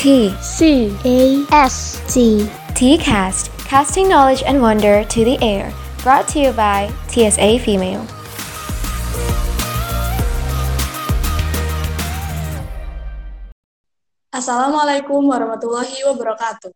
T 0.00 0.32
C 0.40 0.96
A 1.04 1.44
S 1.52 2.00
T 2.08 2.48
TCast, 2.72 3.52
casting 3.68 4.08
knowledge 4.08 4.42
and 4.46 4.62
wonder 4.62 5.04
to 5.04 5.24
the 5.26 5.36
air. 5.44 5.74
Brought 6.02 6.26
to 6.28 6.40
you 6.40 6.52
by 6.56 6.88
TSA 7.12 7.60
Female. 7.60 8.00
Assalamualaikum 14.32 15.20
warahmatullahi 15.28 16.00
wabarakatuh. 16.08 16.72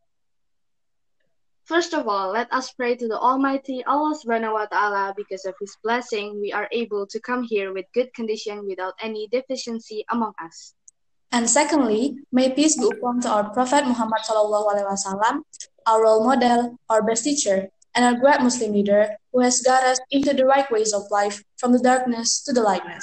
First 1.65 1.97
of 1.97 2.05
all, 2.05 2.29
let 2.29 2.53
us 2.53 2.77
pray 2.77 2.93
to 2.93 3.09
the 3.09 3.17
Almighty 3.17 3.81
Allah 3.89 4.13
Subhanahu 4.21 4.53
wa 4.53 4.69
Ta'ala 4.69 5.17
because 5.17 5.49
of 5.49 5.57
His 5.57 5.73
blessing, 5.81 6.45
we 6.45 6.53
are 6.53 6.69
able 6.77 7.09
to 7.09 7.17
come 7.25 7.41
here 7.41 7.73
with 7.73 7.89
good 7.97 8.13
condition 8.13 8.69
without 8.69 8.93
any 9.01 9.33
deficiency 9.33 10.05
among 10.13 10.37
us. 10.45 10.77
And 11.35 11.51
secondly, 11.51 12.23
may 12.31 12.55
peace 12.55 12.79
be 12.79 12.87
upon 12.87 13.19
to 13.27 13.29
our 13.29 13.51
Prophet 13.51 13.91
Muhammad 13.91 14.23
Sallallahu 14.23 14.71
Alaihi 14.71 14.87
Wasallam, 14.87 15.43
our 15.83 16.07
role 16.07 16.23
model, 16.23 16.79
our 16.87 17.03
best 17.03 17.27
teacher, 17.27 17.75
and 17.99 18.07
our 18.07 18.15
great 18.15 18.39
Muslim 18.39 18.71
leader 18.71 19.19
who 19.35 19.43
has 19.43 19.59
got 19.59 19.83
us 19.83 19.99
into 20.15 20.31
the 20.31 20.47
right 20.47 20.71
ways 20.71 20.95
of 20.95 21.11
life 21.11 21.43
from 21.59 21.75
the 21.75 21.83
darkness 21.83 22.39
to 22.47 22.55
the 22.55 22.63
lightness. 22.63 23.03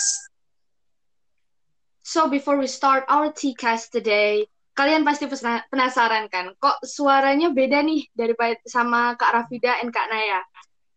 So 2.07 2.31
before 2.31 2.55
we 2.55 2.71
start 2.71 3.03
our 3.11 3.35
T-cast 3.35 3.91
today, 3.91 4.47
kalian 4.79 5.03
pasti 5.03 5.27
penasaran 5.67 6.31
kan, 6.31 6.55
kok 6.55 6.79
suaranya 6.87 7.51
beda 7.51 7.83
nih 7.83 8.07
daripada 8.15 8.55
sama 8.63 9.11
Kak 9.19 9.35
Rafida 9.35 9.75
dan 9.75 9.91
Kak 9.91 10.07
Naya. 10.07 10.39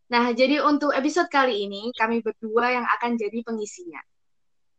Nah, 0.07 0.31
jadi 0.31 0.63
untuk 0.63 0.95
episode 0.95 1.27
kali 1.35 1.67
ini, 1.67 1.91
kami 1.99 2.23
berdua 2.23 2.79
yang 2.79 2.87
akan 2.87 3.19
jadi 3.19 3.43
pengisinya. 3.43 3.99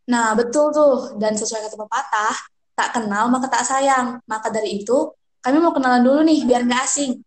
Nah, 0.05 0.38
betul 0.38 0.70
tuh. 0.70 1.18
Dan 1.18 1.34
sesuai 1.34 1.66
kata 1.66 1.77
pepatah, 1.77 2.36
tak 2.77 2.90
kenal 2.94 3.30
maka 3.34 3.50
tak 3.50 3.66
sayang. 3.66 4.22
Maka 4.30 4.54
dari 4.54 4.82
itu, 4.82 5.13
kami 5.41 5.58
mau 5.58 5.73
kenalan 5.73 6.05
dulu 6.05 6.22
nih 6.26 6.46
biar 6.46 6.66
nggak 6.66 6.84
asing. 6.85 7.21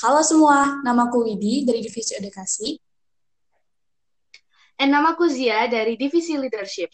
Halo 0.00 0.20
semua, 0.20 0.80
namaku 0.84 1.24
Widi 1.24 1.64
dari 1.64 1.80
Divisi 1.80 2.12
Edukasi. 2.16 2.76
And 4.76 4.92
namaku 4.92 5.32
Zia 5.32 5.64
dari 5.72 5.96
Divisi 5.96 6.36
Leadership. 6.36 6.92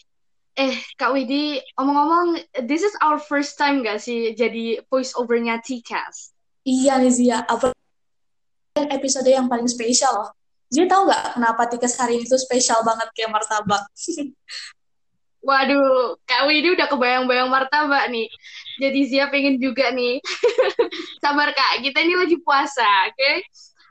Eh, 0.55 0.79
Kak 0.95 1.11
Widi, 1.11 1.59
omong-omong, 1.75 2.39
this 2.63 2.79
is 2.79 2.95
our 3.03 3.19
first 3.19 3.59
time 3.59 3.81
gak 3.81 3.99
sih 3.99 4.37
jadi 4.37 4.85
voice 4.87 5.17
overnya 5.17 5.59
T-Cast? 5.59 6.31
Iya 6.63 7.01
nih 7.01 7.11
Zia, 7.11 7.37
apa 7.43 7.73
episode 8.77 9.27
yang 9.27 9.51
paling 9.51 9.67
spesial 9.67 10.13
loh. 10.13 10.29
Zia 10.71 10.87
tahu 10.87 11.09
nggak 11.09 11.37
kenapa 11.37 11.61
tiket 11.67 11.91
hari 11.97 12.21
ini 12.21 12.25
tuh 12.29 12.39
spesial 12.39 12.85
banget 12.85 13.09
kayak 13.17 13.33
martabak? 13.33 13.83
Waduh, 15.43 16.15
Kak 16.23 16.47
Widi 16.47 16.71
udah 16.71 16.87
kebayang-bayang 16.87 17.51
martabak 17.51 18.07
nih. 18.07 18.31
Jadi 18.79 18.99
Zia 19.11 19.27
pengen 19.27 19.59
juga 19.59 19.91
nih. 19.91 20.23
Sabar 21.23 21.51
Kak, 21.51 21.83
kita 21.83 21.99
ini 21.99 22.15
lagi 22.15 22.39
puasa, 22.39 23.11
oke? 23.11 23.31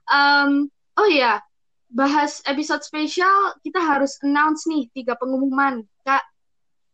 Um, 0.09 0.73
oh 0.97 1.09
iya, 1.13 1.45
bahas 1.93 2.41
episode 2.49 2.81
spesial, 2.81 3.53
kita 3.61 3.85
harus 3.85 4.17
announce 4.25 4.65
nih 4.65 4.89
tiga 4.97 5.13
pengumuman. 5.21 5.85
Kak, 6.09 6.25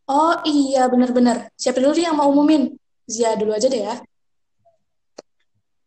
Oh 0.09 0.41
iya, 0.41 0.89
bener-bener. 0.89 1.53
Siapa 1.53 1.77
dulu 1.77 1.93
yang 1.93 2.17
mau 2.17 2.33
umumin? 2.33 2.73
Zia 3.05 3.37
dulu 3.37 3.53
aja 3.53 3.69
deh 3.69 3.85
ya. 3.85 3.95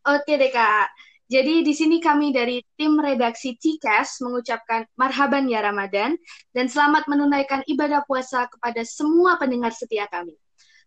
Oke 0.06 0.38
deh 0.38 0.50
Kak. 0.54 0.94
Jadi 1.32 1.64
di 1.64 1.72
sini 1.72 1.96
kami 1.96 2.28
dari 2.28 2.60
tim 2.76 3.00
redaksi 3.00 3.56
TCAS 3.56 4.20
mengucapkan 4.20 4.84
marhaban 5.00 5.48
ya 5.48 5.64
Ramadan 5.64 6.12
dan 6.52 6.68
selamat 6.68 7.08
menunaikan 7.08 7.64
ibadah 7.64 8.04
puasa 8.04 8.44
kepada 8.52 8.84
semua 8.84 9.40
pendengar 9.40 9.72
setia 9.72 10.04
kami. 10.12 10.36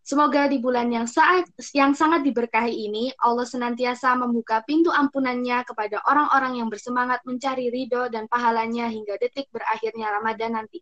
Semoga 0.06 0.46
di 0.46 0.62
bulan 0.62 0.94
yang 0.94 1.10
saat 1.10 1.50
yang 1.74 1.98
sangat 1.98 2.22
diberkahi 2.30 2.78
ini 2.78 3.10
Allah 3.26 3.42
senantiasa 3.42 4.14
membuka 4.14 4.62
pintu 4.62 4.94
ampunannya 4.94 5.66
kepada 5.66 5.98
orang-orang 6.06 6.62
yang 6.62 6.70
bersemangat 6.70 7.26
mencari 7.26 7.74
ridho 7.74 8.06
dan 8.14 8.30
pahalanya 8.30 8.86
hingga 8.86 9.18
detik 9.18 9.50
berakhirnya 9.50 10.14
Ramadan 10.14 10.62
nanti. 10.62 10.78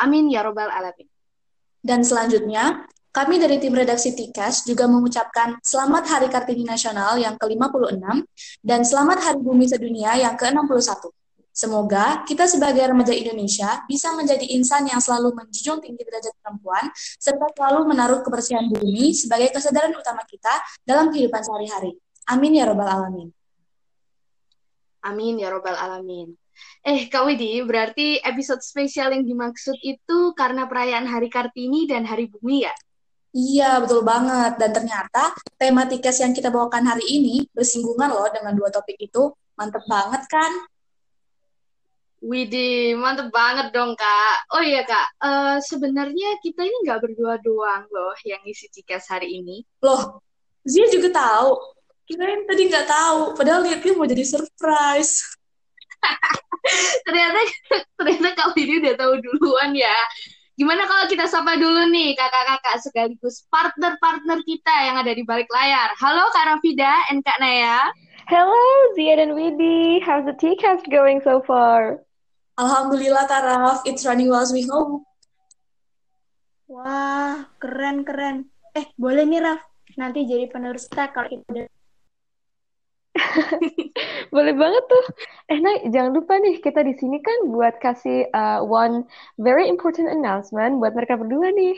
Amin 0.00 0.32
ya 0.32 0.40
robbal 0.40 0.72
alamin. 0.72 1.04
Dan 1.84 2.00
selanjutnya, 2.00 2.88
kami 3.12 3.36
dari 3.36 3.60
tim 3.60 3.76
redaksi 3.76 4.16
TIKAS 4.16 4.64
juga 4.64 4.88
mengucapkan 4.88 5.60
Selamat 5.60 6.08
Hari 6.08 6.32
Kartini 6.32 6.64
Nasional 6.64 7.20
yang 7.20 7.36
ke-56 7.36 8.00
dan 8.64 8.80
Selamat 8.88 9.20
Hari 9.20 9.36
Bumi 9.36 9.68
Sedunia 9.68 10.16
yang 10.16 10.32
ke-61. 10.32 11.12
Semoga 11.52 12.24
kita 12.24 12.48
sebagai 12.48 12.80
remaja 12.80 13.12
Indonesia 13.12 13.84
bisa 13.84 14.16
menjadi 14.16 14.48
insan 14.56 14.88
yang 14.88 14.96
selalu 14.96 15.36
menjunjung 15.36 15.84
tinggi 15.84 16.00
derajat 16.08 16.32
perempuan 16.40 16.88
serta 16.96 17.52
selalu 17.52 17.92
menaruh 17.92 18.24
kebersihan 18.24 18.64
bumi 18.72 19.12
sebagai 19.12 19.52
kesadaran 19.52 19.92
utama 19.92 20.24
kita 20.24 20.48
dalam 20.88 21.12
kehidupan 21.12 21.44
sehari-hari. 21.44 21.92
Amin 22.32 22.56
ya 22.56 22.64
robbal 22.64 22.88
alamin. 22.88 23.28
Amin 25.04 25.36
ya 25.36 25.52
robbal 25.52 25.76
alamin. 25.76 26.32
Eh, 26.80 27.12
Kak 27.12 27.28
Widi, 27.28 27.60
berarti 27.60 28.24
episode 28.24 28.64
spesial 28.64 29.12
yang 29.12 29.28
dimaksud 29.28 29.76
itu 29.84 30.32
karena 30.32 30.64
perayaan 30.64 31.04
Hari 31.04 31.28
Kartini 31.28 31.84
dan 31.84 32.08
Hari 32.08 32.32
Bumi 32.32 32.64
ya? 32.64 32.72
Iya, 33.32 33.80
betul 33.80 34.04
banget. 34.04 34.60
Dan 34.60 34.70
ternyata 34.76 35.32
tema 35.56 35.88
tiket 35.88 36.12
yang 36.20 36.36
kita 36.36 36.52
bawakan 36.52 36.84
hari 36.84 37.04
ini 37.08 37.48
bersinggungan 37.56 38.12
loh 38.12 38.28
dengan 38.28 38.52
dua 38.52 38.68
topik 38.68 39.00
itu. 39.00 39.32
Mantep 39.56 39.84
banget 39.88 40.22
kan? 40.28 40.52
Widih, 42.22 42.94
mantep 43.00 43.32
banget 43.34 43.72
dong, 43.74 43.96
Kak. 43.96 44.36
Oh 44.52 44.62
iya, 44.62 44.84
Kak. 44.84 45.08
Eh, 45.18 45.56
sebenarnya 45.64 46.38
kita 46.44 46.62
ini 46.62 46.76
nggak 46.84 47.00
berdua 47.02 47.40
doang 47.40 47.88
loh 47.88 48.14
yang 48.22 48.44
isi 48.44 48.68
tiket 48.68 49.02
hari 49.08 49.42
ini. 49.42 49.64
Loh, 49.80 50.22
Zia 50.62 50.86
juga 50.92 51.10
tahu. 51.10 51.56
Kirain 52.06 52.44
tadi 52.44 52.68
nggak 52.68 52.86
tahu, 52.86 53.20
padahal 53.34 53.64
lihatnya 53.64 53.96
mau 53.96 54.06
jadi 54.06 54.22
surprise. 54.28 55.34
ternyata 57.06 57.38
ternyata 57.96 58.28
Kak 58.36 58.48
Widi 58.54 58.82
udah 58.84 58.94
tahu 58.94 59.12
duluan 59.18 59.72
ya. 59.72 59.96
Gimana 60.62 60.86
kalau 60.86 61.10
kita 61.10 61.26
sapa 61.26 61.58
dulu 61.58 61.90
nih 61.90 62.14
kakak-kakak 62.14 62.78
sekaligus 62.78 63.42
partner-partner 63.50 64.46
kita 64.46 64.70
yang 64.86 64.94
ada 64.94 65.10
di 65.10 65.26
balik 65.26 65.50
layar. 65.50 65.90
Halo 65.98 66.30
Kak 66.30 66.54
Rafida 66.54 67.02
and 67.10 67.18
Kak 67.26 67.42
Naya. 67.42 67.90
Hello, 68.30 68.62
Ziad 68.94 69.18
and 69.18 69.34
Widi. 69.34 69.98
How's 70.06 70.22
the 70.22 70.38
TCast 70.38 70.86
going 70.86 71.18
so 71.26 71.42
far? 71.42 72.06
Alhamdulillah 72.62 73.26
Kak 73.26 73.42
Raf, 73.42 73.82
it's 73.90 74.06
running 74.06 74.30
well 74.30 74.38
as 74.38 74.54
we 74.54 74.62
hope. 74.62 75.02
Wah, 76.70 77.42
keren 77.58 78.06
keren. 78.06 78.46
Eh, 78.78 78.86
boleh 78.94 79.26
nih 79.26 79.42
Raf. 79.42 79.66
Nanti 79.98 80.30
jadi 80.30 80.46
penerus 80.46 80.86
tag 80.86 81.10
kalau 81.10 81.26
kita 81.26 81.42
udah 81.42 81.66
Boleh 84.30 84.54
banget 84.54 84.84
tuh. 84.86 85.04
Eh, 85.50 85.58
Nay, 85.58 85.88
jangan 85.90 86.12
lupa 86.14 86.38
nih, 86.38 86.62
kita 86.62 86.84
di 86.86 86.94
sini 86.94 87.18
kan 87.18 87.50
buat 87.50 87.80
kasih 87.82 88.28
uh, 88.30 88.60
one 88.62 89.08
very 89.40 89.66
important 89.66 90.06
announcement 90.12 90.78
buat 90.78 90.94
mereka 90.94 91.18
berdua 91.18 91.50
nih. 91.50 91.76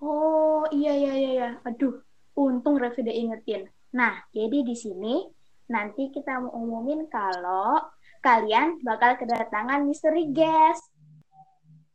Oh, 0.00 0.64
iya 0.72 0.92
iya 0.96 1.12
iya 1.12 1.30
iya. 1.34 1.48
Aduh, 1.66 2.00
untung 2.38 2.80
Raf 2.80 2.96
udah 2.96 3.12
ingetin. 3.12 3.68
Nah, 3.92 4.24
jadi 4.32 4.64
di 4.64 4.76
sini 4.78 5.24
nanti 5.68 6.12
kita 6.12 6.44
mau 6.44 6.52
umumin 6.56 7.08
kalau 7.08 7.80
kalian 8.20 8.80
bakal 8.80 9.16
kedatangan 9.20 9.84
mystery 9.84 10.32
guest. 10.32 10.88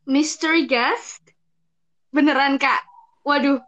Mystery 0.06 0.66
guest? 0.66 1.22
Beneran, 2.10 2.58
Kak? 2.58 2.82
Waduh, 3.22 3.62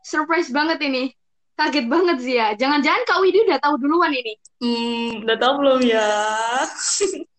surprise 0.00 0.48
banget 0.48 0.80
ini. 0.80 1.12
Kaget 1.54 1.86
banget 1.86 2.18
sih 2.18 2.34
ya. 2.34 2.50
Jangan-jangan 2.58 3.02
Kak 3.06 3.22
Widi 3.22 3.38
udah 3.46 3.58
tahu 3.62 3.78
duluan 3.78 4.10
ini. 4.10 4.34
Hmm, 4.58 5.22
udah 5.22 5.36
tahu 5.38 5.52
belum 5.62 5.80
ya? 5.86 6.10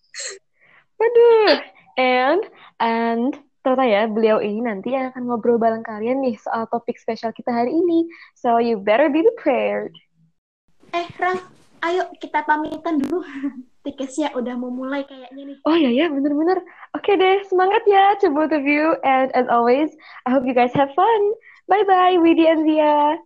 Waduh. 0.99 1.55
And, 1.99 2.41
and, 2.79 3.31
ternyata 3.59 3.85
ya, 3.91 4.01
beliau 4.07 4.39
ini 4.39 4.63
nanti 4.63 4.95
yang 4.95 5.11
akan 5.11 5.27
ngobrol 5.27 5.59
bareng 5.59 5.83
kalian 5.83 6.23
nih 6.23 6.39
soal 6.39 6.63
topik 6.71 6.95
spesial 6.95 7.35
kita 7.35 7.51
hari 7.51 7.75
ini. 7.75 8.07
So, 8.39 8.55
you 8.63 8.79
better 8.79 9.11
be 9.11 9.19
prepared. 9.35 9.91
Eh, 10.95 11.07
Raf, 11.19 11.43
ayo 11.84 12.07
kita 12.16 12.47
pamitan 12.47 13.03
dulu. 13.03 13.19
Tiketnya 13.84 14.31
udah 14.31 14.55
mau 14.55 14.72
mulai 14.72 15.03
kayaknya 15.03 15.43
nih. 15.43 15.57
Oh 15.67 15.75
iya 15.75 15.91
ya, 15.91 16.05
bener-bener. 16.07 16.63
Oke 16.95 17.19
deh, 17.19 17.43
semangat 17.51 17.84
ya 17.85 18.16
to 18.23 18.31
both 18.31 18.55
of 18.55 18.63
you. 18.63 18.95
And 19.03 19.29
as 19.35 19.45
always, 19.51 19.91
I 20.23 20.31
hope 20.31 20.47
you 20.47 20.55
guys 20.55 20.73
have 20.73 20.90
fun. 20.95 21.22
Bye-bye, 21.67 22.17
Widi 22.23 22.47
and 22.47 22.63
Zia. 22.63 23.19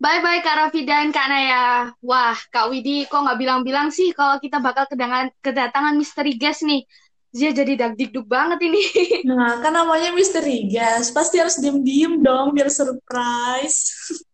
Bye-bye 0.00 0.40
Kak 0.40 0.56
Raffi 0.56 0.88
dan 0.88 1.12
Kak 1.12 1.28
Naya. 1.28 1.92
Wah, 2.00 2.32
Kak 2.48 2.72
Widi 2.72 3.04
kok 3.04 3.20
nggak 3.20 3.36
bilang-bilang 3.36 3.92
sih 3.92 4.16
kalau 4.16 4.40
kita 4.40 4.56
bakal 4.56 4.88
kedatangan, 4.88 5.28
kedatangan 5.44 5.92
misteri 5.92 6.40
guest 6.40 6.64
nih. 6.64 6.88
Zia 7.30 7.52
jadi 7.52 7.76
dagdikduk 7.76 8.24
banget 8.24 8.64
ini. 8.64 8.80
Nah, 9.28 9.60
kan 9.60 9.76
namanya 9.76 10.16
misteri 10.16 10.72
guys. 10.72 11.12
Pasti 11.12 11.36
harus 11.36 11.60
diem-diem 11.60 12.16
dong 12.24 12.56
biar 12.56 12.72
surprise. 12.72 13.92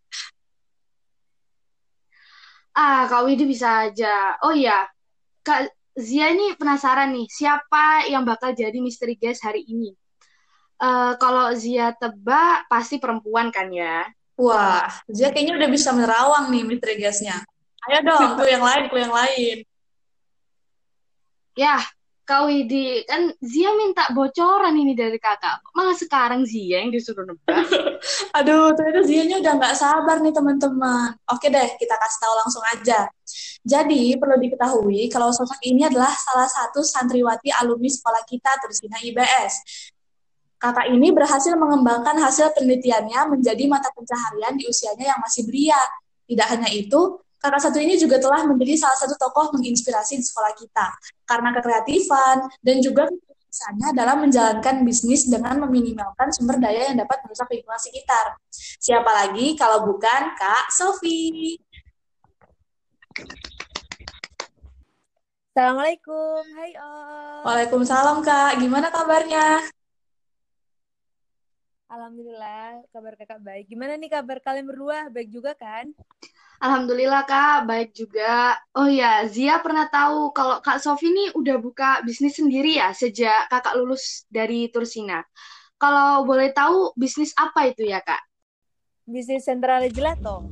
ah, 2.78 3.10
Kak 3.10 3.26
Widi 3.26 3.50
bisa 3.50 3.90
aja. 3.90 4.38
Oh 4.46 4.54
iya, 4.54 4.86
Kak 5.42 5.66
Zia 5.98 6.30
ini 6.30 6.54
penasaran 6.54 7.10
nih, 7.10 7.26
siapa 7.26 8.06
yang 8.06 8.22
bakal 8.22 8.54
jadi 8.54 8.78
misteri 8.78 9.18
guest 9.18 9.42
hari 9.42 9.66
ini? 9.66 9.90
Eh, 10.78 11.12
kalau 11.18 11.50
Zia 11.58 11.90
tebak, 11.90 12.70
pasti 12.70 13.02
perempuan 13.02 13.50
kan 13.50 13.66
ya? 13.74 14.06
Wah, 14.36 14.92
Zia 15.08 15.32
kayaknya 15.32 15.56
udah 15.56 15.68
bisa 15.72 15.96
menerawang 15.96 16.52
nih 16.52 16.62
misteri 16.68 17.00
gasnya. 17.00 17.40
Ayo 17.88 18.04
dong, 18.04 18.36
clue 18.36 18.52
yang 18.52 18.64
lain, 18.64 18.82
clue 18.92 19.00
yang 19.00 19.14
lain. 19.14 19.56
Ya, 21.56 21.80
Kak 22.26 22.50
Widi, 22.50 23.06
kan 23.06 23.30
Zia 23.38 23.70
minta 23.78 24.10
bocoran 24.10 24.74
ini 24.74 24.98
dari 24.98 25.14
kakak. 25.16 25.62
Malah 25.72 25.94
sekarang 25.94 26.42
Zia 26.42 26.82
yang 26.82 26.90
disuruh 26.90 27.22
nebak. 27.22 27.54
Aduh, 28.42 28.74
ternyata 28.74 29.06
Zianya 29.06 29.38
udah 29.38 29.52
nggak 29.56 29.74
sabar 29.78 30.18
nih 30.18 30.34
teman-teman. 30.34 31.14
Oke 31.30 31.46
deh, 31.48 31.78
kita 31.78 31.94
kasih 31.94 32.18
tahu 32.20 32.34
langsung 32.42 32.64
aja. 32.66 33.06
Jadi, 33.62 34.18
perlu 34.18 34.42
diketahui 34.42 35.06
kalau 35.06 35.30
sosok 35.30 35.62
ini 35.64 35.86
adalah 35.86 36.10
salah 36.12 36.50
satu 36.50 36.82
santriwati 36.82 37.54
alumni 37.56 37.86
sekolah 37.86 38.26
kita, 38.26 38.50
Tursina 38.58 38.98
IBS. 39.06 39.62
Kakak 40.56 40.88
ini 40.88 41.12
berhasil 41.12 41.52
mengembangkan 41.52 42.16
hasil 42.16 42.56
penelitiannya 42.56 43.36
menjadi 43.36 43.64
mata 43.68 43.92
pencaharian 43.92 44.56
di 44.56 44.64
usianya 44.64 45.12
yang 45.12 45.20
masih 45.20 45.44
belia. 45.44 45.76
Tidak 46.26 46.46
hanya 46.48 46.68
itu, 46.72 47.20
kakak 47.36 47.60
satu 47.60 47.78
ini 47.78 47.94
juga 48.00 48.16
telah 48.16 48.42
menjadi 48.48 48.74
salah 48.80 48.98
satu 48.98 49.14
tokoh 49.20 49.52
menginspirasi 49.54 50.18
di 50.18 50.24
sekolah 50.24 50.56
kita 50.56 50.86
karena 51.28 51.54
kekreatifan 51.54 52.48
dan 52.64 52.76
juga 52.82 53.06
kebiasaannya 53.06 53.88
dalam 53.94 54.16
menjalankan 54.26 54.82
bisnis 54.82 55.28
dengan 55.28 55.60
meminimalkan 55.68 56.32
sumber 56.34 56.58
daya 56.58 56.90
yang 56.90 56.98
dapat 56.98 57.22
merusak 57.22 57.46
lingkungan 57.52 57.78
sekitar. 57.78 58.40
Siapa 58.52 59.08
lagi 59.12 59.54
kalau 59.54 59.86
bukan 59.86 60.34
Kak 60.34 60.72
Sofi? 60.72 61.54
Assalamualaikum, 65.56 66.44
hai 66.52 66.72
Om. 66.76 67.40
Waalaikumsalam 67.48 68.18
Kak, 68.20 68.60
gimana 68.60 68.92
kabarnya? 68.92 69.64
Alhamdulillah, 71.86 72.82
kabar 72.90 73.14
kakak 73.14 73.38
baik. 73.46 73.70
Gimana 73.70 73.94
nih 73.94 74.10
kabar 74.10 74.42
kalian 74.42 74.66
berdua? 74.66 75.06
Baik 75.06 75.30
juga 75.30 75.54
kan? 75.54 75.86
Alhamdulillah 76.58 77.22
Kak, 77.22 77.62
baik 77.62 77.94
juga. 77.94 78.58
Oh 78.74 78.90
ya, 78.90 79.22
Zia 79.30 79.62
pernah 79.62 79.86
tahu 79.86 80.34
kalau 80.34 80.58
Kak 80.58 80.82
Sofi 80.82 81.14
ini 81.14 81.30
udah 81.38 81.62
buka 81.62 82.02
bisnis 82.02 82.42
sendiri 82.42 82.82
ya 82.82 82.90
sejak 82.90 83.46
kakak 83.46 83.78
lulus 83.78 84.26
dari 84.26 84.66
Tursina. 84.66 85.22
Kalau 85.78 86.26
boleh 86.26 86.50
tahu 86.50 86.90
bisnis 86.98 87.30
apa 87.38 87.70
itu 87.70 87.86
ya 87.86 88.02
Kak? 88.02 88.18
Bisnis 89.06 89.46
sentral 89.46 89.86
gelato. 89.86 90.42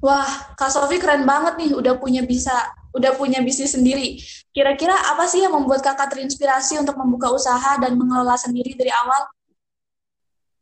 Wah, 0.00 0.56
Kak 0.56 0.72
Sofi 0.72 0.96
keren 0.96 1.28
banget 1.28 1.60
nih, 1.60 1.76
udah 1.76 2.00
punya 2.00 2.24
bisa, 2.24 2.56
udah 2.96 3.12
punya 3.20 3.44
bisnis 3.44 3.76
sendiri. 3.76 4.16
Kira-kira 4.56 4.96
apa 5.12 5.28
sih 5.28 5.44
yang 5.44 5.52
membuat 5.52 5.84
kakak 5.84 6.08
terinspirasi 6.08 6.80
untuk 6.80 6.96
membuka 6.96 7.28
usaha 7.36 7.76
dan 7.76 8.00
mengelola 8.00 8.40
sendiri 8.40 8.72
dari 8.72 8.88
awal? 8.96 9.28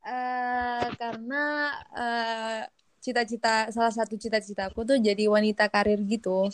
Uh, 0.07 0.87
karena 0.95 1.75
uh, 1.91 2.61
cita-cita 3.03 3.75
salah 3.75 3.91
satu 3.91 4.15
cita-citaku 4.15 4.87
tuh 4.87 5.03
jadi 5.03 5.27
wanita 5.27 5.67
karir 5.67 5.99
gitu. 6.07 6.47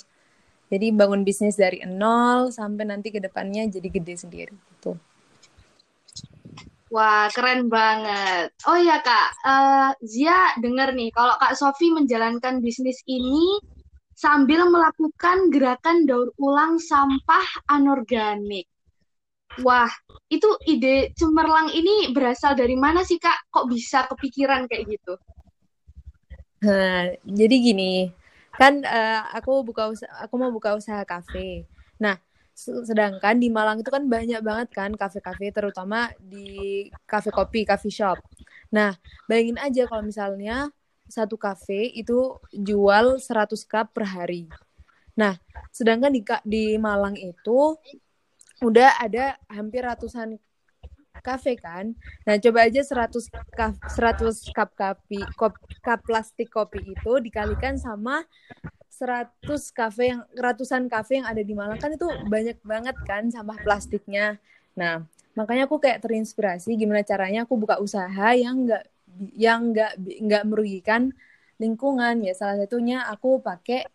Jadi 0.73 0.89
bangun 0.89 1.21
bisnis 1.21 1.61
dari 1.61 1.85
nol 1.85 2.49
sampai 2.49 2.89
nanti 2.89 3.13
ke 3.13 3.21
depannya 3.21 3.69
jadi 3.69 3.89
gede 3.93 4.15
sendiri 4.25 4.57
gitu. 4.57 4.97
Wah, 6.93 7.29
keren 7.33 7.73
banget. 7.73 8.53
Oh 8.69 8.77
ya 8.77 9.01
Kak, 9.01 9.29
uh, 9.49 9.91
Zia 10.05 10.57
dengar 10.61 10.93
nih 10.93 11.13
kalau 11.13 11.37
Kak 11.41 11.57
Sofi 11.57 11.89
menjalankan 11.89 12.61
bisnis 12.61 13.01
ini 13.09 13.61
sambil 14.13 14.69
melakukan 14.69 15.49
gerakan 15.49 16.05
daur 16.05 16.33
ulang 16.37 16.77
sampah 16.77 17.45
anorganik. 17.69 18.69
Wah, 19.61 19.93
itu 20.33 20.49
ide 20.65 21.13
cemerlang 21.13 21.69
ini 21.77 22.09
berasal 22.17 22.57
dari 22.57 22.73
mana 22.73 23.05
sih 23.05 23.21
Kak? 23.21 23.53
Kok 23.53 23.69
bisa 23.69 24.09
kepikiran 24.09 24.65
kayak 24.65 24.97
gitu? 24.97 25.15
Nah, 26.65 27.13
jadi 27.27 27.57
gini, 27.61 28.09
kan 28.57 28.81
uh, 28.81 29.29
aku 29.37 29.61
buka 29.61 29.93
usaha, 29.93 30.09
aku 30.25 30.35
mau 30.41 30.49
buka 30.49 30.73
usaha 30.73 31.05
kafe. 31.05 31.69
Nah, 32.01 32.17
sedangkan 32.57 33.37
di 33.37 33.53
Malang 33.53 33.85
itu 33.85 33.91
kan 33.93 34.09
banyak 34.09 34.41
banget 34.41 34.69
kan 34.73 34.91
kafe-kafe, 34.97 35.53
terutama 35.53 36.09
di 36.17 36.89
kafe 37.05 37.29
kopi, 37.29 37.69
coffee 37.69 37.93
shop. 37.93 38.25
Nah, 38.73 38.97
bayangin 39.29 39.61
aja 39.61 39.85
kalau 39.85 40.01
misalnya 40.01 40.73
satu 41.11 41.37
kafe 41.37 41.93
itu 41.93 42.41
jual 42.57 43.21
100 43.21 43.69
cup 43.69 43.93
per 43.93 44.09
hari. 44.09 44.49
Nah, 45.13 45.37
sedangkan 45.69 46.09
di 46.09 46.25
di 46.47 46.65
Malang 46.81 47.21
itu 47.21 47.77
udah 48.62 49.03
ada 49.03 49.37
hampir 49.50 49.82
ratusan 49.82 50.38
kafe 51.23 51.61
kan. 51.61 51.94
Nah, 52.25 52.41
coba 52.41 52.67
aja 52.67 52.81
100 52.82 53.31
cup 53.31 53.75
100 53.91 54.56
cup 54.56 54.70
kopi, 54.75 55.20
kop, 55.37 55.55
cup 55.85 56.00
plastik 56.03 56.49
kopi 56.50 56.82
itu 56.82 57.12
dikalikan 57.23 57.76
sama 57.76 58.25
100 58.88 59.29
kafe 59.75 60.14
yang 60.14 60.23
ratusan 60.35 60.87
kafe 60.87 61.20
yang 61.20 61.26
ada 61.26 61.43
di 61.43 61.53
Malang 61.53 61.79
kan 61.79 61.93
itu 61.94 62.06
banyak 62.31 62.59
banget 62.62 62.97
kan 63.05 63.29
sampah 63.29 63.59
plastiknya. 63.61 64.38
Nah, 64.79 65.05
makanya 65.37 65.69
aku 65.69 65.82
kayak 65.82 66.00
terinspirasi 66.00 66.75
gimana 66.79 67.05
caranya 67.05 67.44
aku 67.44 67.58
buka 67.58 67.76
usaha 67.82 68.32
yang 68.32 68.67
enggak 68.67 68.85
yang 69.37 69.73
enggak 69.73 69.93
enggak 69.99 70.44
merugikan 70.49 71.03
lingkungan 71.61 72.25
ya. 72.25 72.32
Salah 72.35 72.65
satunya 72.65 73.06
aku 73.06 73.38
pakai 73.38 73.87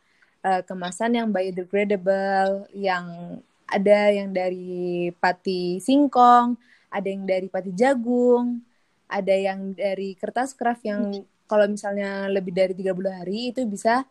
uh, 0.45 0.61
kemasan 0.63 1.17
yang 1.17 1.27
biodegradable 1.33 2.69
yang 2.75 3.39
ada 3.67 3.99
yang 4.15 4.31
dari 4.31 5.11
pati 5.19 5.83
singkong, 5.83 6.55
ada 6.87 7.07
yang 7.07 7.27
dari 7.27 7.47
pati 7.51 7.71
jagung, 7.75 8.63
ada 9.07 9.35
yang 9.35 9.75
dari 9.75 10.15
kertas 10.15 10.55
kraft 10.55 10.83
yang 10.83 11.11
kalau 11.47 11.67
misalnya 11.67 12.27
lebih 12.27 12.51
dari 12.51 12.75
30 12.75 13.11
hari 13.11 13.55
itu 13.55 13.63
bisa 13.63 14.03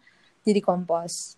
jadi 0.44 0.60
kompos. 0.64 1.36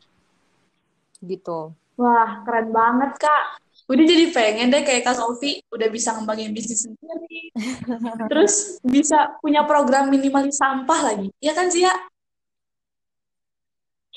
Gitu. 1.18 1.74
Wah, 1.98 2.46
keren 2.46 2.70
banget, 2.70 3.18
Kak. 3.18 3.58
Udah 3.90 4.04
jadi 4.04 4.30
pengen 4.30 4.70
deh 4.70 4.86
kayak 4.86 5.02
Kak 5.02 5.18
Sofi, 5.18 5.58
udah 5.74 5.88
bisa 5.90 6.14
ngembangin 6.14 6.54
bisnis 6.54 6.86
sendiri. 6.86 7.50
Terus 8.30 8.78
bisa 8.86 9.34
punya 9.42 9.66
program 9.66 10.06
minimalis 10.12 10.60
sampah 10.60 11.00
lagi. 11.10 11.34
Iya 11.42 11.52
kan, 11.58 11.66
Zia? 11.72 11.90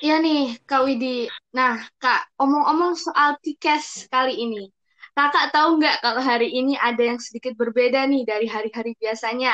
Iya 0.02 0.18
nih, 0.18 0.58
Kak 0.66 0.82
Widi. 0.82 1.30
Nah, 1.54 1.78
Kak, 2.02 2.34
omong-omong 2.42 2.98
soal 2.98 3.38
tikes 3.46 4.10
kali 4.10 4.34
ini. 4.34 4.66
Kakak 5.14 5.54
tahu 5.54 5.78
nggak 5.78 6.02
kalau 6.02 6.18
hari 6.18 6.50
ini 6.50 6.74
ada 6.74 7.06
yang 7.06 7.22
sedikit 7.22 7.54
berbeda 7.54 8.10
nih 8.10 8.26
dari 8.26 8.50
hari-hari 8.50 8.98
biasanya? 8.98 9.54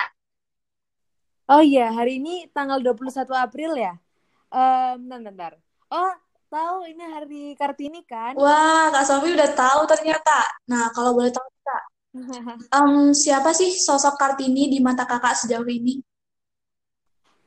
Oh 1.52 1.60
iya, 1.60 1.92
hari 1.92 2.24
ini 2.24 2.48
tanggal 2.56 2.80
21 2.80 3.28
April 3.36 3.76
ya? 3.76 4.00
Um, 4.48 5.12
bentar, 5.12 5.20
bentar. 5.36 5.54
Oh, 5.92 6.16
tahu 6.48 6.88
ini 6.96 7.04
hari 7.04 7.44
Kartini 7.60 8.08
kan? 8.08 8.40
Wah, 8.40 8.88
Kak 8.88 9.04
Sofi 9.04 9.36
udah 9.36 9.52
tahu 9.52 9.84
ternyata. 9.84 10.48
Nah, 10.72 10.88
kalau 10.96 11.12
boleh 11.12 11.32
tahu 11.36 11.44
Kak, 11.44 11.84
um, 12.80 13.12
siapa 13.12 13.52
sih 13.52 13.76
sosok 13.76 14.16
Kartini 14.16 14.72
di 14.72 14.80
mata 14.80 15.04
kakak 15.04 15.44
sejauh 15.44 15.68
ini? 15.68 16.00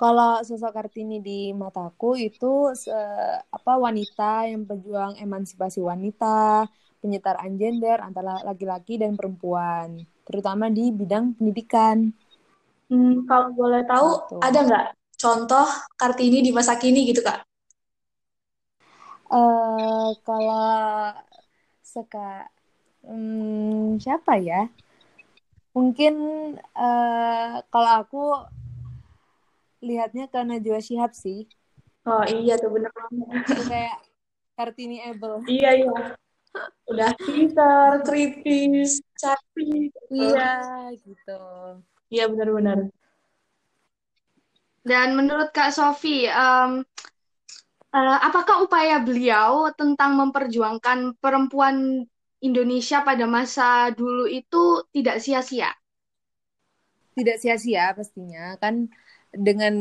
Kalau 0.01 0.41
sosok 0.41 0.73
Kartini 0.73 1.21
di 1.21 1.53
mataku 1.53 2.17
itu 2.17 2.73
se 2.73 2.89
apa 3.37 3.77
wanita 3.77 4.49
yang 4.49 4.65
berjuang 4.65 5.21
emansipasi 5.21 5.85
wanita, 5.85 6.65
penyetaraan 7.05 7.61
gender 7.61 8.01
antara 8.01 8.41
laki-laki 8.41 8.97
dan 8.97 9.13
perempuan, 9.13 10.01
terutama 10.25 10.73
di 10.73 10.89
bidang 10.89 11.37
pendidikan. 11.37 12.17
Hmm, 12.89 13.29
kalau 13.29 13.53
boleh 13.53 13.85
tahu, 13.85 14.09
gitu. 14.25 14.37
ada 14.41 14.59
nggak 14.65 14.87
contoh 15.21 15.69
Kartini 16.01 16.49
di 16.49 16.51
masa 16.51 16.81
kini 16.81 17.05
gitu, 17.05 17.21
Kak? 17.21 17.45
Uh, 19.29 20.17
kalau 20.25 21.13
seka, 21.85 22.49
hmm, 23.05 24.01
siapa 24.01 24.41
ya? 24.41 24.65
Mungkin 25.77 26.15
uh, 26.73 27.61
kalau 27.69 27.93
aku 28.01 28.25
lihatnya 29.81 30.29
ke 30.29 30.41
Najwa 30.45 30.81
Shihab 30.81 31.13
sih. 31.13 31.49
Oh 32.09 32.25
iya 32.25 32.57
tuh 32.57 32.73
bener 32.73 32.93
banget. 32.93 33.65
kayak 33.69 33.97
Kartini 34.57 35.05
Able. 35.05 35.45
Iya 35.49 35.85
iya 35.85 36.17
udah 36.91 37.11
pintar, 37.23 38.03
kritis, 38.03 38.99
cantik. 39.15 39.95
Iya, 40.11 40.91
gitu. 40.99 41.41
Iya 42.11 42.25
benar-benar. 42.27 42.91
Dan 44.83 45.15
menurut 45.15 45.55
Kak 45.55 45.71
Sofi, 45.71 46.27
um, 46.27 46.83
uh, 47.95 48.19
apakah 48.27 48.65
upaya 48.67 48.99
beliau 48.99 49.71
tentang 49.77 50.19
memperjuangkan 50.19 51.21
perempuan 51.21 52.03
Indonesia 52.41 53.05
pada 53.05 53.29
masa 53.29 53.93
dulu 53.95 54.27
itu 54.27 54.83
tidak 54.91 55.21
sia-sia? 55.23 55.71
Tidak 57.15 57.37
sia-sia 57.37 57.93
pastinya 57.93 58.57
kan 58.57 58.89
dengan 59.31 59.75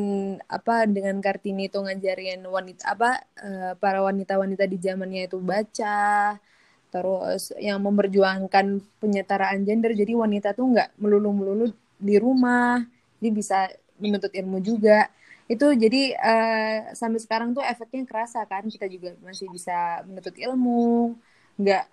apa 0.46 0.86
dengan 0.86 1.18
Kartini 1.20 1.68
itu 1.70 1.82
ngajarin 1.82 2.46
wanita 2.46 2.94
apa 2.94 3.18
uh, 3.42 3.74
para 3.82 4.06
wanita-wanita 4.06 4.70
di 4.70 4.78
zamannya 4.78 5.26
itu 5.26 5.42
baca 5.42 6.38
terus 6.90 7.54
yang 7.58 7.82
memperjuangkan 7.82 8.82
penyetaraan 9.02 9.62
gender 9.66 9.94
jadi 9.94 10.14
wanita 10.14 10.54
tuh 10.54 10.74
nggak 10.74 10.90
melulu 11.02 11.30
melulu 11.34 11.66
di 11.98 12.16
rumah 12.22 12.82
jadi 13.20 13.32
bisa 13.36 13.60
menuntut 14.00 14.32
ilmu 14.32 14.64
juga. 14.64 15.12
Itu 15.46 15.76
jadi 15.76 16.16
uh, 16.16 16.78
sampai 16.96 17.20
sekarang 17.20 17.52
tuh 17.52 17.66
efeknya 17.66 18.08
kerasa 18.08 18.48
kan 18.48 18.66
kita 18.66 18.88
juga 18.88 19.14
masih 19.22 19.52
bisa 19.52 20.02
menuntut 20.08 20.34
ilmu 20.40 21.14
nggak 21.60 21.86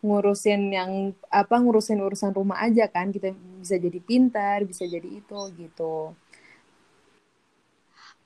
ngurusin 0.00 0.60
yang 0.72 0.90
apa 1.28 1.60
ngurusin 1.60 2.00
urusan 2.00 2.32
rumah 2.32 2.60
aja 2.64 2.88
kan 2.88 3.12
kita 3.12 3.36
bisa 3.60 3.76
jadi 3.76 4.00
pintar 4.00 4.64
bisa 4.64 4.88
jadi 4.88 5.04
itu 5.06 5.40
gitu 5.60 6.16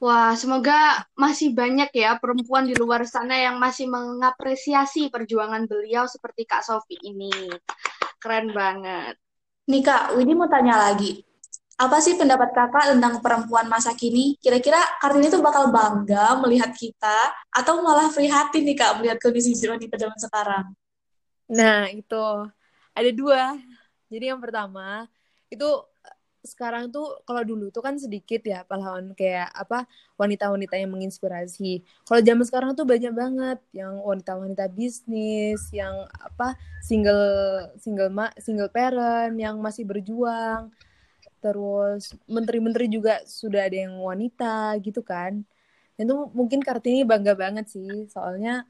Wah, 0.05 0.37
semoga 0.37 1.01
masih 1.17 1.57
banyak 1.57 1.89
ya 1.97 2.21
perempuan 2.21 2.69
di 2.69 2.77
luar 2.77 3.09
sana 3.09 3.41
yang 3.41 3.57
masih 3.57 3.89
mengapresiasi 3.89 5.09
perjuangan 5.09 5.65
beliau 5.65 6.05
seperti 6.05 6.45
Kak 6.45 6.61
Sofi 6.61 7.01
ini. 7.09 7.33
Keren 8.21 8.53
banget. 8.53 9.17
Nih 9.65 9.81
Kak, 9.81 10.13
Widi 10.13 10.37
mau 10.37 10.45
tanya 10.45 10.77
lagi. 10.77 11.25
Apa 11.81 12.05
sih 12.05 12.21
pendapat 12.21 12.53
kakak 12.53 12.93
tentang 12.93 13.25
perempuan 13.25 13.65
masa 13.65 13.97
kini? 13.97 14.37
Kira-kira 14.37 14.77
Kartini 15.01 15.33
tuh 15.33 15.41
bakal 15.41 15.73
bangga 15.73 16.37
melihat 16.37 16.77
kita 16.77 17.33
atau 17.49 17.81
malah 17.81 18.13
prihatin 18.13 18.61
nih 18.61 18.77
Kak 18.77 19.01
melihat 19.01 19.17
kondisi 19.17 19.57
wanita 19.65 19.97
zaman 19.97 20.21
sekarang? 20.21 20.65
Nah, 21.49 21.89
itu 21.89 22.25
ada 22.93 23.09
dua. 23.09 23.57
Jadi 24.13 24.25
yang 24.29 24.45
pertama, 24.45 25.09
itu 25.49 25.65
sekarang 26.45 26.93
tuh 26.93 27.25
kalau 27.25 27.41
dulu 27.41 27.73
tuh 27.73 27.81
kan 27.81 27.97
sedikit 27.97 28.45
ya 28.45 28.63
pahlawan 28.69 29.17
kayak 29.17 29.49
apa 29.57 29.89
wanita-wanita 30.21 30.77
yang 30.77 30.93
menginspirasi. 30.93 31.81
Kalau 32.05 32.21
zaman 32.21 32.45
sekarang 32.45 32.71
tuh 32.77 32.85
banyak 32.85 33.11
banget 33.17 33.59
yang 33.73 33.97
wanita-wanita 34.05 34.69
bisnis, 34.77 35.73
yang 35.73 36.05
apa 36.21 36.55
single 36.85 37.25
single 37.81 38.13
ma, 38.13 38.29
single 38.37 38.69
parent 38.69 39.35
yang 39.41 39.57
masih 39.59 39.89
berjuang. 39.89 40.69
Terus 41.41 42.13
menteri-menteri 42.29 42.93
juga 42.93 43.25
sudah 43.25 43.65
ada 43.65 43.89
yang 43.89 43.97
wanita 44.01 44.77
gitu 44.85 45.01
kan. 45.01 45.43
Itu 45.97 46.29
mungkin 46.37 46.61
Kartini 46.61 47.09
bangga 47.09 47.33
banget 47.33 47.73
sih, 47.73 48.09
soalnya 48.13 48.69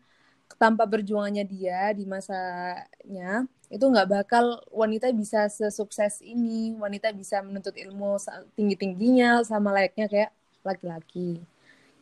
tanpa 0.55 0.87
berjuangannya 0.87 1.45
dia 1.45 1.91
di 1.93 2.07
masanya 2.07 3.45
itu 3.73 3.85
nggak 3.85 4.09
bakal 4.09 4.63
wanita 4.71 5.11
bisa 5.11 5.51
sesukses 5.51 6.23
ini. 6.23 6.77
Wanita 6.79 7.11
bisa 7.11 7.43
menuntut 7.43 7.75
ilmu 7.75 8.21
tinggi 8.55 8.77
tingginya 8.79 9.43
sama 9.43 9.75
layaknya 9.75 10.07
kayak 10.07 10.31
laki-laki. 10.63 11.43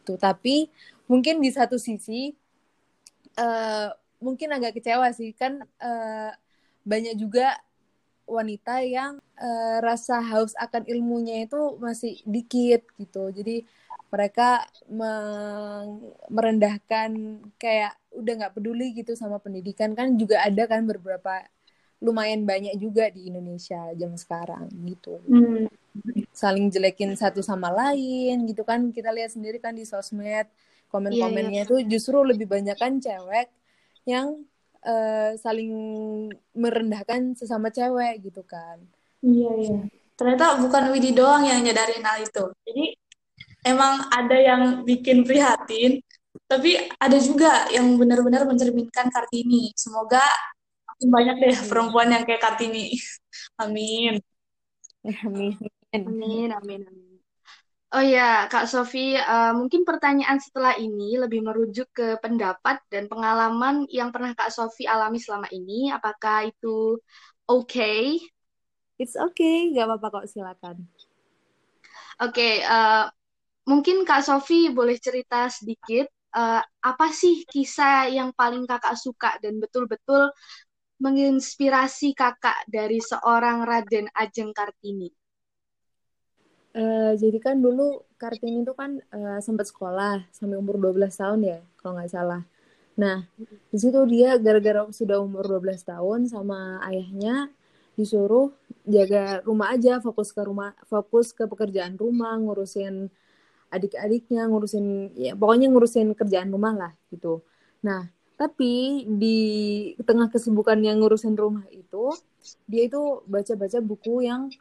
Tuh 0.05 0.19
tapi 0.21 0.69
mungkin 1.09 1.41
di 1.41 1.49
satu 1.49 1.81
sisi 1.81 2.35
uh, 3.39 3.89
mungkin 4.21 4.53
agak 4.53 4.77
kecewa 4.79 5.09
sih. 5.17 5.33
Kan 5.33 5.65
uh, 5.81 6.31
banyak 6.85 7.15
juga 7.17 7.57
wanita 8.27 8.83
yang 8.85 9.19
uh, 9.39 9.79
rasa 9.83 10.23
haus 10.23 10.55
akan 10.59 10.87
ilmunya 10.87 11.47
itu 11.47 11.79
masih 11.79 12.21
dikit 12.29 12.85
gitu. 12.99 13.33
Jadi 13.33 13.65
mereka 14.13 14.61
merendahkan 16.29 17.41
kayak 17.57 17.97
udah 18.13 18.33
nggak 18.45 18.55
peduli 18.61 18.93
gitu 18.93 19.17
sama 19.17 19.41
pendidikan 19.41 19.97
kan 19.97 20.21
juga 20.21 20.45
ada 20.45 20.69
kan 20.69 20.85
beberapa 20.85 21.41
lumayan 22.05 22.45
banyak 22.45 22.77
juga 22.77 23.09
di 23.09 23.33
Indonesia 23.33 23.79
jam 23.97 24.13
sekarang 24.19 24.69
gitu 24.85 25.17
hmm. 25.25 25.71
saling 26.35 26.69
jelekin 26.69 27.17
satu 27.17 27.41
sama 27.41 27.73
lain 27.73 28.45
gitu 28.45 28.69
kan 28.69 28.93
kita 28.93 29.09
lihat 29.15 29.33
sendiri 29.33 29.63
kan 29.63 29.73
di 29.73 29.89
sosmed 29.89 30.45
komen-komennya 30.93 31.63
yeah, 31.63 31.65
yeah. 31.65 31.71
tuh 31.73 31.81
justru 31.89 32.21
lebih 32.21 32.51
banyak 32.51 32.77
kan 32.77 33.01
cewek 33.01 33.49
yang 34.05 34.45
uh, 34.85 35.33
saling 35.41 35.73
merendahkan 36.53 37.33
sesama 37.33 37.73
cewek 37.73 38.29
gitu 38.29 38.45
kan 38.45 38.83
iya 39.25 39.49
yeah, 39.49 39.55
iya 39.57 39.71
yeah. 39.73 39.83
ternyata 40.19 40.61
bukan 40.61 40.93
Widi 40.93 41.17
doang 41.17 41.49
yang 41.49 41.65
nyadarin 41.65 42.03
hal 42.05 42.19
itu 42.21 42.45
jadi 42.67 42.85
emang 43.63 44.07
ada 44.11 44.37
yang 44.37 44.63
bikin 44.87 45.27
prihatin 45.27 46.03
tapi 46.49 46.77
ada 47.01 47.17
juga 47.17 47.69
yang 47.73 47.97
benar-benar 47.97 48.45
mencerminkan 48.45 49.09
Kartini 49.09 49.73
semoga 49.77 50.25
banyak 51.09 51.37
deh 51.43 51.57
perempuan 51.67 52.15
yang 52.15 52.23
kayak 52.23 52.43
Kartini. 52.43 52.95
Amin. 53.63 54.23
Amin. 55.03 55.59
Amin, 55.93 56.49
amin, 56.55 56.83
amin. 56.87 57.19
Oh 57.93 58.01
ya, 58.01 58.49
Kak 58.49 58.65
Sofi, 58.65 59.13
uh, 59.13 59.53
mungkin 59.53 59.85
pertanyaan 59.85 60.41
setelah 60.41 60.73
ini 60.81 61.21
lebih 61.21 61.45
merujuk 61.45 61.93
ke 61.93 62.17
pendapat 62.25 62.81
dan 62.89 63.05
pengalaman 63.05 63.85
yang 63.93 64.09
pernah 64.09 64.33
Kak 64.33 64.49
Sofi 64.49 64.89
alami 64.89 65.21
selama 65.21 65.45
ini. 65.53 65.93
Apakah 65.93 66.49
itu 66.49 66.97
oke? 67.45 67.69
Okay? 67.69 68.17
It's 68.97 69.13
okay, 69.13 69.69
nggak 69.77 69.85
apa-apa 69.85 70.25
kok, 70.25 70.27
silakan. 70.33 70.89
Oke, 72.25 72.33
okay, 72.33 72.55
uh, 72.65 72.73
eh, 72.73 73.22
mungkin 73.67 74.03
Kak 74.03 74.27
Sofi 74.27 74.71
boleh 74.71 74.99
cerita 74.99 75.47
sedikit 75.47 76.11
uh, 76.35 76.63
apa 76.63 77.07
sih 77.13 77.45
kisah 77.47 78.11
yang 78.11 78.35
paling 78.35 78.67
kakak 78.67 78.97
suka 78.99 79.37
dan 79.39 79.61
betul-betul 79.63 80.33
menginspirasi 81.03 82.15
kakak 82.15 82.63
dari 82.71 83.03
seorang 83.03 83.67
Raden 83.67 84.07
Ajeng 84.15 84.55
Kartini? 84.55 85.11
Uh, 86.73 87.13
jadi 87.21 87.37
kan 87.37 87.61
dulu 87.61 88.01
Kartini 88.17 88.65
itu 88.65 88.73
kan 88.73 88.97
uh, 89.13 89.39
sempat 89.43 89.69
sekolah 89.69 90.25
sampai 90.33 90.57
umur 90.57 90.79
12 90.79 91.13
tahun 91.13 91.41
ya, 91.43 91.59
kalau 91.77 91.99
nggak 91.99 92.13
salah. 92.15 92.43
Nah, 92.97 93.25
di 93.73 93.79
situ 93.81 93.99
dia 94.09 94.39
gara-gara 94.39 94.85
sudah 94.95 95.21
umur 95.21 95.49
12 95.49 95.85
tahun 95.85 96.29
sama 96.29 96.81
ayahnya 96.87 97.51
disuruh 97.93 98.55
jaga 98.89 99.45
rumah 99.45 99.75
aja, 99.75 100.01
fokus 100.01 100.33
ke 100.33 100.41
rumah, 100.41 100.73
fokus 100.89 101.35
ke 101.37 101.45
pekerjaan 101.45 101.99
rumah, 101.99 102.39
ngurusin 102.41 103.13
adik-adiknya, 103.73 104.45
ngurusin 104.47 105.17
ya 105.17 105.33
pokoknya 105.33 105.73
ngurusin 105.73 106.13
kerjaan 106.13 106.53
rumah 106.53 106.75
lah 106.77 106.93
gitu. 107.09 107.41
Nah, 107.81 108.13
tapi 108.37 109.07
di 109.09 109.39
tengah 110.05 110.29
kesibukan 110.29 110.77
yang 110.85 111.01
ngurusin 111.01 111.35
rumah 111.35 111.65
itu, 111.73 112.13
dia 112.69 112.85
itu 112.87 113.25
baca-baca 113.25 113.79
buku 113.81 114.29
yang 114.29 114.53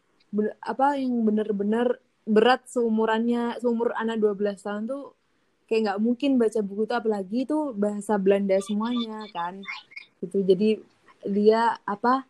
apa 0.63 0.95
yang 0.95 1.27
benar-benar 1.27 1.99
berat 2.23 2.63
seumurannya, 2.71 3.59
seumur 3.59 3.91
anak 3.97 4.21
12 4.21 4.63
tahun 4.63 4.83
tuh 4.87 5.03
kayak 5.67 5.81
nggak 5.87 6.01
mungkin 6.03 6.31
baca 6.35 6.59
buku 6.63 6.83
itu 6.87 6.95
apalagi 6.95 7.37
itu 7.43 7.59
bahasa 7.75 8.15
Belanda 8.15 8.55
semuanya 8.63 9.27
kan. 9.35 9.59
Gitu. 10.23 10.43
Jadi 10.45 10.69
dia 11.27 11.75
apa 11.83 12.23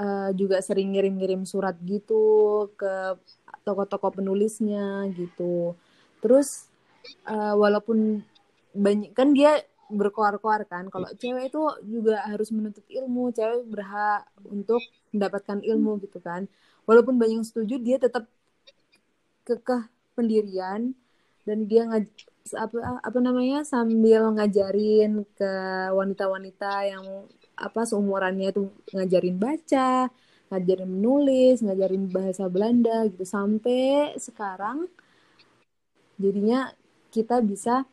uh, 0.00 0.30
juga 0.36 0.60
sering 0.60 0.94
ngirim-ngirim 0.94 1.44
surat 1.48 1.76
gitu 1.84 2.66
ke 2.76 3.16
toko-toko 3.64 4.10
penulisnya 4.10 5.06
gitu. 5.14 5.76
Terus 6.26 6.66
uh, 7.30 7.54
walaupun 7.54 8.26
banyak 8.74 9.14
kan 9.14 9.30
dia 9.30 9.62
berkoar-koar 9.86 10.66
kan 10.66 10.90
kalau 10.90 11.06
cewek 11.14 11.54
itu 11.54 11.62
juga 11.86 12.18
harus 12.26 12.50
menuntut 12.50 12.82
ilmu 12.90 13.30
cewek 13.30 13.70
berhak 13.70 14.26
untuk 14.50 14.82
mendapatkan 15.14 15.62
ilmu 15.62 16.02
gitu 16.02 16.18
kan. 16.18 16.50
Walaupun 16.90 17.14
banyak 17.14 17.38
yang 17.38 17.46
setuju 17.46 17.78
dia 17.78 18.02
tetap 18.02 18.26
kekeh 19.46 19.86
pendirian 20.18 20.98
dan 21.46 21.70
dia 21.70 21.86
ngaj 21.86 22.10
apa 22.58 22.98
apa 23.02 23.18
namanya 23.22 23.62
sambil 23.62 24.34
ngajarin 24.34 25.22
ke 25.38 25.52
wanita-wanita 25.94 26.72
yang 26.90 27.06
apa 27.54 27.86
seumurannya 27.86 28.50
itu 28.50 28.66
ngajarin 28.90 29.38
baca 29.38 30.10
ngajarin 30.50 30.90
menulis 30.90 31.62
ngajarin 31.62 32.10
bahasa 32.10 32.50
Belanda 32.50 33.06
gitu. 33.06 33.22
Sampai 33.22 34.14
sekarang 34.18 34.90
jadinya 36.16 36.72
kita 37.12 37.40
bisa 37.40 37.84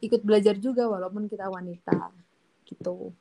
ikut 0.00 0.24
belajar 0.24 0.56
juga 0.56 0.88
walaupun 0.88 1.28
kita 1.28 1.46
wanita 1.50 2.10
gitu. 2.66 3.12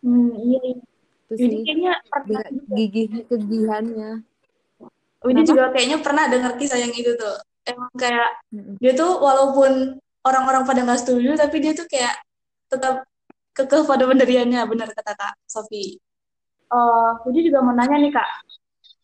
Hmm, 0.00 0.32
iya, 0.38 0.60
iya. 0.62 0.78
itu 1.26 1.34
sih 1.34 1.48
kayaknya 1.66 1.92
gigih 2.70 3.26
kegigihannya 3.26 4.22
ini 5.26 5.42
juga 5.42 5.74
kayaknya 5.74 5.98
pernah 5.98 6.30
dengar 6.30 6.54
kisah 6.54 6.78
yang 6.78 6.94
itu 6.94 7.18
tuh. 7.18 7.36
Emang 7.66 7.90
kayak 7.98 8.46
hmm. 8.54 8.78
dia 8.78 8.94
tuh 8.94 9.18
walaupun 9.18 9.98
orang-orang 10.22 10.62
pada 10.62 10.86
nggak 10.86 11.02
setuju 11.02 11.34
tapi 11.34 11.58
dia 11.58 11.74
tuh 11.74 11.86
kayak 11.90 12.14
tetap 12.70 13.06
kekeh 13.54 13.82
pada 13.86 14.06
pendiriannya 14.06 14.60
benar 14.70 14.90
kata 14.94 15.12
kak 15.18 15.34
Sofi 15.46 15.98
uh, 16.70 17.10
Budi 17.22 17.46
juga 17.46 17.62
mau 17.62 17.74
nanya 17.74 17.98
nih 17.98 18.12
kak. 18.14 18.30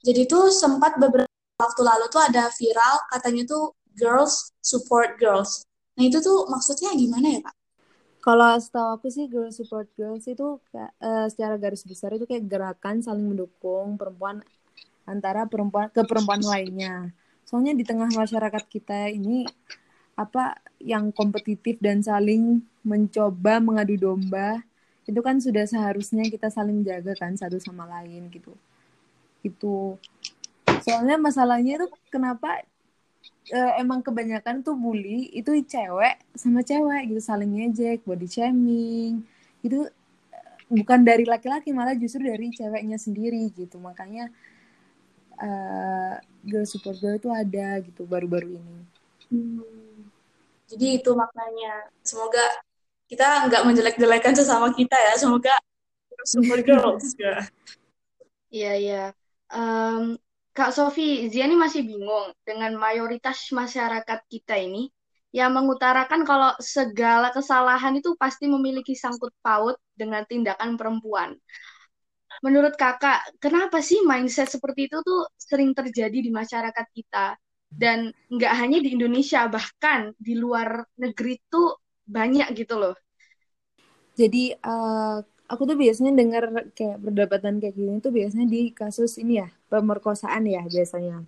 Jadi 0.02 0.26
tuh 0.26 0.50
sempat 0.50 0.98
beberapa 0.98 1.30
waktu 1.58 1.82
lalu 1.82 2.04
tuh 2.10 2.22
ada 2.22 2.50
viral 2.50 2.94
katanya 3.10 3.42
tuh 3.46 3.70
girls 3.96 4.52
support 4.60 5.16
girls 5.20 5.64
Nah 5.96 6.04
itu 6.08 6.18
tuh 6.24 6.48
maksudnya 6.48 6.92
gimana 6.96 7.26
ya 7.28 7.40
kak? 7.44 7.56
Kalau 8.22 8.54
setahu 8.54 8.88
aku 8.96 9.06
sih 9.10 9.26
girl 9.26 9.50
support 9.50 9.90
girls 9.98 10.24
itu 10.30 10.62
uh, 10.78 11.26
secara 11.26 11.58
garis 11.58 11.82
besar 11.82 12.14
itu 12.14 12.24
kayak 12.24 12.46
gerakan 12.46 13.02
saling 13.02 13.26
mendukung 13.26 13.98
perempuan 13.98 14.46
antara 15.02 15.44
perempuan 15.50 15.90
ke 15.90 16.06
perempuan 16.06 16.38
lainnya. 16.38 17.10
Soalnya 17.42 17.74
di 17.74 17.82
tengah 17.82 18.06
masyarakat 18.14 18.64
kita 18.70 19.10
ini 19.10 19.42
apa 20.14 20.54
yang 20.78 21.10
kompetitif 21.10 21.82
dan 21.82 21.98
saling 21.98 22.62
mencoba 22.86 23.58
mengadu 23.58 23.98
domba 23.98 24.62
itu 25.02 25.18
kan 25.18 25.42
sudah 25.42 25.66
seharusnya 25.66 26.22
kita 26.30 26.46
saling 26.46 26.78
menjaga 26.78 27.18
kan 27.18 27.34
satu 27.34 27.58
sama 27.58 27.90
lain 27.90 28.30
gitu. 28.30 28.54
Itu 29.42 29.98
soalnya 30.86 31.18
masalahnya 31.18 31.82
itu 31.82 31.86
kenapa 32.06 32.62
uh, 33.50 33.72
emang 33.78 34.00
kebanyakan 34.00 34.62
tuh 34.62 34.78
bully 34.78 35.30
itu 35.34 35.50
cewek 35.66 36.22
sama 36.38 36.62
cewek 36.62 37.10
gitu 37.10 37.20
saling 37.22 37.50
ngejek, 37.50 38.06
body 38.06 38.28
shaming. 38.30 39.26
Itu 39.60 39.90
bukan 40.72 41.04
dari 41.04 41.28
laki-laki 41.28 41.74
malah 41.74 41.98
justru 41.98 42.24
dari 42.24 42.54
ceweknya 42.54 42.96
sendiri 42.96 43.50
gitu. 43.52 43.76
Makanya 43.82 44.30
uh, 45.42 46.14
girl 46.46 46.66
support 46.66 46.96
girl 47.02 47.18
itu 47.18 47.30
ada 47.30 47.82
gitu 47.82 48.06
baru-baru 48.06 48.56
ini. 48.56 48.78
Hmm. 49.32 50.06
Jadi 50.70 50.86
itu 51.02 51.10
maknanya. 51.12 51.92
Semoga 52.00 52.44
kita 53.10 53.48
nggak 53.50 53.62
menjelek-jelekan 53.68 54.32
sesama 54.32 54.72
kita 54.72 54.96
ya. 54.96 55.14
Semoga 55.20 55.54
support 56.24 56.62
girls 56.64 57.12
ya. 57.20 57.44
Iya, 58.52 58.72
iya. 58.76 59.04
Um, 59.52 60.16
Kak 60.52 60.68
Sofi, 60.76 61.32
Zia 61.32 61.48
ini 61.48 61.56
masih 61.56 61.80
bingung 61.80 62.28
dengan 62.44 62.76
mayoritas 62.76 63.48
masyarakat 63.56 64.20
kita 64.28 64.60
ini 64.60 64.92
yang 65.32 65.56
mengutarakan 65.56 66.28
kalau 66.28 66.52
segala 66.60 67.32
kesalahan 67.32 67.96
itu 67.96 68.12
pasti 68.20 68.44
memiliki 68.52 68.92
sangkut 68.92 69.32
paut 69.40 69.80
dengan 69.96 70.28
tindakan 70.28 70.76
perempuan. 70.76 71.32
Menurut 72.44 72.76
kakak, 72.76 73.24
kenapa 73.40 73.80
sih 73.80 74.04
mindset 74.04 74.52
seperti 74.52 74.92
itu 74.92 75.00
tuh 75.00 75.24
sering 75.40 75.72
terjadi 75.72 76.20
di 76.20 76.28
masyarakat 76.28 76.86
kita? 76.92 77.32
Dan 77.72 78.12
nggak 78.28 78.52
hanya 78.52 78.84
di 78.84 78.92
Indonesia, 78.92 79.48
bahkan 79.48 80.12
di 80.20 80.36
luar 80.36 80.84
negeri 81.00 81.40
tuh 81.48 81.80
banyak 82.04 82.52
gitu 82.52 82.76
loh. 82.76 82.92
Jadi 84.12 84.52
uh, 84.60 85.16
aku 85.48 85.62
tuh 85.64 85.80
biasanya 85.80 86.12
dengar 86.12 86.44
kayak 86.76 87.00
perdebatan 87.00 87.56
kayak 87.56 87.72
gini 87.72 88.04
tuh 88.04 88.12
biasanya 88.12 88.44
di 88.44 88.68
kasus 88.76 89.16
ini 89.16 89.40
ya 89.40 89.48
pemerkosaan 89.72 90.44
ya 90.44 90.60
biasanya. 90.68 91.24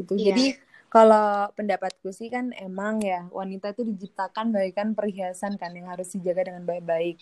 Gitu. 0.00 0.16
Yeah. 0.16 0.24
jadi 0.32 0.46
kalau 0.88 1.52
pendapatku 1.54 2.10
sih 2.10 2.32
kan 2.32 2.50
emang 2.56 3.04
ya 3.04 3.28
wanita 3.30 3.76
itu 3.76 3.86
diciptakan 3.86 4.50
bagaikan 4.50 4.96
perhiasan 4.96 5.54
kan 5.60 5.70
yang 5.76 5.92
harus 5.92 6.16
dijaga 6.16 6.50
dengan 6.50 6.64
baik-baik. 6.64 7.20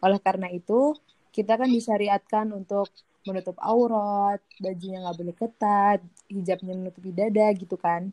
Oleh 0.00 0.22
karena 0.22 0.48
itu 0.48 0.94
kita 1.34 1.58
kan 1.58 1.68
disyariatkan 1.68 2.54
untuk 2.54 2.88
menutup 3.28 3.58
aurat 3.60 4.40
bajunya 4.56 5.04
nggak 5.04 5.18
boleh 5.20 5.36
ketat 5.36 6.00
hijabnya 6.32 6.72
menutupi 6.72 7.10
dada 7.12 7.52
gitu 7.52 7.76
kan. 7.76 8.08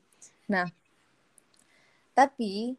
Nah 0.51 0.67
tapi 2.11 2.75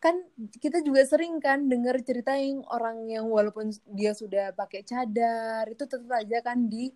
kan 0.00 0.16
kita 0.62 0.80
juga 0.80 1.04
sering 1.04 1.42
kan 1.42 1.66
dengar 1.68 1.98
cerita 2.00 2.32
yang 2.38 2.64
orang 2.72 3.10
yang 3.10 3.26
walaupun 3.28 3.68
dia 3.90 4.16
sudah 4.16 4.54
pakai 4.56 4.80
cadar 4.86 5.68
itu 5.68 5.84
tetap 5.84 6.08
aja 6.14 6.40
kan 6.40 6.70
di 6.70 6.88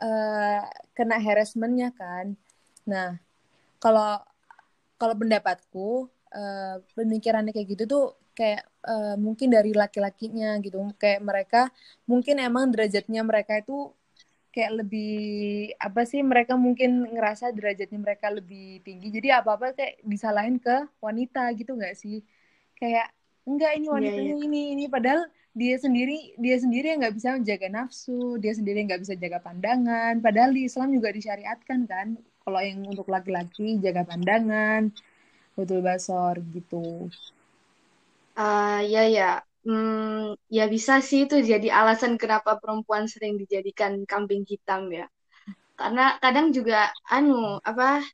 uh, 0.00 0.62
kena 0.96 1.16
harassmentnya 1.20 1.92
kan. 1.94 2.36
Nah 2.88 3.18
kalau 3.82 4.20
kalau 4.96 5.14
pendapatku 5.16 6.08
uh, 6.32 6.76
pemikirannya 6.96 7.52
kayak 7.52 7.68
gitu 7.76 7.84
tuh 7.88 8.06
kayak 8.36 8.68
uh, 8.84 9.16
mungkin 9.16 9.48
dari 9.52 9.72
laki-lakinya 9.72 10.56
gitu. 10.60 10.80
Kayak 11.00 11.20
mereka 11.24 11.60
mungkin 12.08 12.36
emang 12.40 12.72
derajatnya 12.72 13.22
mereka 13.24 13.60
itu 13.60 13.92
kayak 14.52 14.72
lebih 14.84 15.12
apa 15.76 16.08
sih 16.08 16.24
mereka 16.24 16.56
mungkin 16.56 17.04
ngerasa 17.12 17.52
derajatnya 17.52 18.00
mereka 18.00 18.32
lebih 18.32 18.80
tinggi. 18.84 19.08
Jadi 19.12 19.28
apa 19.32 19.56
apa 19.56 19.76
kayak 19.76 20.00
disalahin 20.04 20.56
ke 20.60 20.88
wanita 21.00 21.52
gitu 21.56 21.76
nggak 21.76 21.96
sih? 21.96 22.24
Kayak 22.76 23.12
enggak 23.46 23.72
ini 23.78 23.86
iya, 23.86 23.94
wanitanya 23.94 24.22
yeah, 24.22 24.38
yeah. 24.38 24.46
ini 24.50 24.60
ini. 24.74 24.84
Padahal 24.90 25.22
dia 25.56 25.76
sendiri 25.80 26.36
dia 26.36 26.56
sendiri 26.60 26.86
yang 26.92 27.00
nggak 27.00 27.16
bisa 27.16 27.28
menjaga 27.32 27.68
nafsu 27.72 28.36
dia 28.36 28.52
sendiri 28.52 28.78
nggak 28.84 29.00
bisa 29.06 29.14
jaga 29.16 29.38
pandangan. 29.40 30.20
Padahal 30.20 30.50
di 30.52 30.68
Islam 30.68 30.92
juga 30.92 31.08
disyariatkan 31.14 31.80
kan? 31.88 32.08
Kalau 32.44 32.60
yang 32.62 32.84
untuk 32.86 33.08
laki-laki 33.08 33.80
jaga 33.82 34.02
pandangan 34.06 34.92
betul 35.56 35.80
basor 35.80 36.36
gitu. 36.52 37.08
Uh, 38.36 38.84
ya 38.84 39.08
ya 39.08 39.30
hmm, 39.64 40.36
ya 40.52 40.68
bisa 40.68 41.00
sih 41.00 41.24
itu 41.24 41.40
jadi 41.40 41.72
alasan 41.72 42.20
kenapa 42.20 42.60
perempuan 42.60 43.08
sering 43.08 43.40
dijadikan 43.40 44.04
kambing 44.04 44.44
hitam 44.44 44.92
ya. 44.92 45.08
Karena 45.76 46.20
kadang 46.20 46.52
juga 46.52 46.92
anu 47.08 47.60
apa 47.64 48.04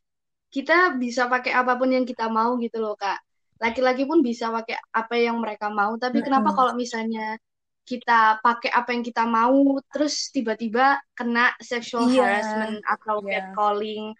kita 0.54 0.94
bisa 1.02 1.26
pakai 1.32 1.52
apa 1.56 1.74
pun 1.80 1.90
yang 1.90 2.06
kita 2.06 2.28
mau 2.30 2.54
gitu 2.60 2.78
loh 2.78 2.94
kak 2.94 3.18
laki-laki 3.62 4.02
pun 4.02 4.26
bisa 4.26 4.50
pakai 4.50 4.74
apa 4.90 5.14
yang 5.14 5.38
mereka 5.38 5.70
mau 5.70 5.94
tapi 5.94 6.18
mm-hmm. 6.18 6.26
kenapa 6.26 6.50
kalau 6.50 6.74
misalnya 6.74 7.38
kita 7.86 8.42
pakai 8.42 8.70
apa 8.74 8.90
yang 8.90 9.02
kita 9.06 9.22
mau 9.26 9.78
terus 9.90 10.30
tiba-tiba 10.34 10.98
kena 11.14 11.54
sexual 11.62 12.10
yeah. 12.10 12.26
harassment 12.26 12.82
atau 12.82 13.22
yeah. 13.22 13.46
catcalling 13.46 14.14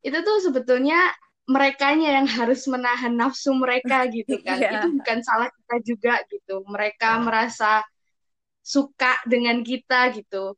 itu 0.00 0.18
tuh 0.24 0.38
sebetulnya 0.40 1.12
merekanya 1.48 2.20
yang 2.20 2.26
harus 2.40 2.64
menahan 2.64 3.12
nafsu 3.12 3.52
mereka 3.52 4.08
gitu 4.08 4.40
kan 4.40 4.56
yeah. 4.56 4.80
itu 4.80 4.88
bukan 4.96 5.18
salah 5.20 5.48
kita 5.52 5.76
juga 5.84 6.14
gitu 6.32 6.64
mereka 6.64 7.20
yeah. 7.20 7.22
merasa 7.24 7.72
suka 8.64 9.20
dengan 9.28 9.60
kita 9.60 10.16
gitu 10.16 10.56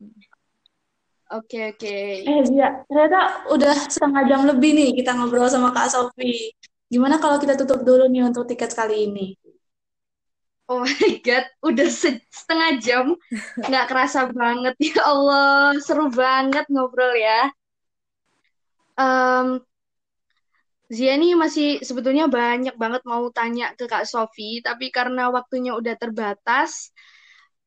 oke 1.31 1.59
oke 1.71 1.79
okay. 1.79 2.23
eh 2.23 2.43
iya 2.51 2.83
ternyata 2.87 3.47
udah 3.51 3.75
setengah 3.91 4.23
jam 4.31 4.41
lebih 4.47 4.71
nih 4.77 4.91
kita 5.03 5.19
ngobrol 5.19 5.51
sama 5.51 5.75
kak 5.75 5.91
Sofi 5.91 6.53
Gimana 6.89 7.17
kalau 7.19 7.41
kita 7.41 7.57
tutup 7.59 7.83
dulu 7.83 8.07
nih 8.07 8.23
untuk 8.29 8.45
tiket 8.49 8.73
kali 8.77 9.09
ini? 9.09 9.35
Oh 10.65 10.81
my 10.81 11.21
God, 11.21 11.45
udah 11.61 11.89
setengah 12.33 12.71
jam. 12.81 13.07
Nggak 13.61 13.87
kerasa 13.89 14.33
banget. 14.33 14.73
Ya 14.81 15.01
Allah, 15.05 15.77
seru 15.85 16.09
banget 16.09 16.65
ngobrol 16.73 17.13
ya. 17.13 17.53
Um, 18.97 19.61
Zia 20.89 21.21
ini 21.21 21.37
masih 21.37 21.85
sebetulnya 21.85 22.31
banyak 22.31 22.77
banget 22.81 23.03
mau 23.05 23.29
tanya 23.29 23.77
ke 23.77 23.85
Kak 23.85 24.09
Sofi, 24.09 24.65
tapi 24.65 24.89
karena 24.89 25.29
waktunya 25.29 25.77
udah 25.77 25.97
terbatas, 26.01 26.93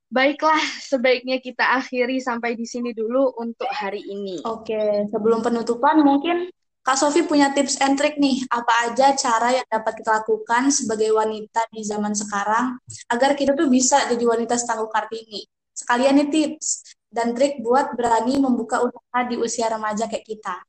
baiklah 0.07 0.61
sebaiknya 0.81 1.37
kita 1.43 1.77
akhiri 1.77 2.17
sampai 2.23 2.55
di 2.55 2.63
sini 2.63 2.95
dulu 2.97 3.35
untuk 3.37 3.67
hari 3.69 4.01
ini. 4.05 4.41
Oke, 4.47 5.05
sebelum 5.11 5.43
penutupan 5.43 6.01
mungkin 6.01 6.49
Kak 6.87 6.95
Sofi 6.95 7.27
punya 7.27 7.51
tips 7.51 7.83
and 7.83 7.99
trick 7.99 8.15
nih, 8.15 8.47
apa 8.47 8.87
aja 8.87 9.11
cara 9.11 9.59
yang 9.59 9.67
dapat 9.67 9.99
kita 9.99 10.23
lakukan 10.23 10.71
sebagai 10.71 11.11
wanita 11.11 11.67
di 11.67 11.83
zaman 11.83 12.15
sekarang 12.15 12.79
agar 13.11 13.35
kita 13.35 13.59
tuh 13.59 13.67
bisa 13.67 14.07
jadi 14.07 14.23
wanita 14.23 14.55
setangguh 14.55 14.87
Kartini. 14.87 15.43
Sekalian 15.75 16.15
nih 16.15 16.31
tips 16.31 16.95
dan 17.11 17.35
trik 17.35 17.59
buat 17.59 17.91
berani 17.91 18.39
membuka 18.39 18.79
usaha 18.87 19.19
di 19.27 19.35
usia 19.35 19.67
remaja 19.67 20.07
kayak 20.07 20.31
kita. 20.31 20.63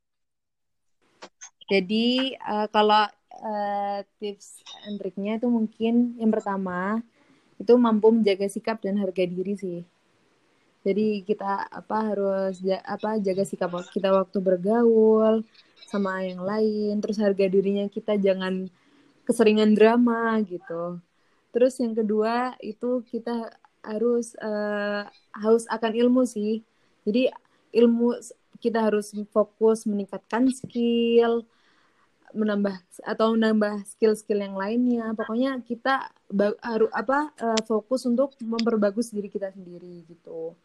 Jadi 1.71 2.35
uh, 2.35 2.67
kalau 2.67 3.07
uh, 3.39 4.03
tips 4.19 4.59
and 4.91 4.99
triknya 4.99 5.39
itu 5.39 5.47
mungkin 5.47 6.19
yang 6.19 6.35
pertama 6.35 6.99
itu 7.55 7.71
mampu 7.79 8.11
menjaga 8.11 8.51
sikap 8.51 8.83
dan 8.83 8.99
harga 8.99 9.23
diri 9.23 9.55
sih. 9.55 9.87
Jadi 10.79 11.27
kita 11.27 11.67
apa 11.67 11.97
harus 12.07 12.63
apa 12.87 13.19
jaga 13.19 13.43
sikap 13.43 13.71
kita 13.91 14.15
waktu 14.15 14.39
bergaul, 14.39 15.43
sama 15.89 16.23
yang 16.23 16.45
lain. 16.45 17.03
Terus 17.03 17.19
harga 17.19 17.45
dirinya 17.51 17.85
kita 17.91 18.15
jangan 18.15 18.71
keseringan 19.27 19.75
drama 19.75 20.39
gitu. 20.47 21.03
Terus 21.51 21.75
yang 21.83 21.97
kedua 21.97 22.55
itu 22.63 23.03
kita 23.11 23.51
harus 23.83 24.37
uh, 24.39 25.03
haus 25.35 25.67
akan 25.67 25.91
ilmu 25.99 26.23
sih. 26.23 26.63
Jadi 27.03 27.27
ilmu 27.75 28.15
kita 28.63 28.79
harus 28.87 29.11
fokus 29.35 29.83
meningkatkan 29.83 30.47
skill 30.53 31.43
menambah 32.29 32.77
atau 33.09 33.33
menambah 33.33 33.89
skill-skill 33.89 34.45
yang 34.45 34.55
lainnya. 34.55 35.11
Pokoknya 35.17 35.59
kita 35.65 36.07
harus 36.63 36.91
apa 36.93 37.33
uh, 37.35 37.61
fokus 37.67 38.05
untuk 38.05 38.37
memperbagus 38.39 39.11
diri 39.11 39.27
kita 39.27 39.51
sendiri 39.51 40.07
gitu 40.07 40.55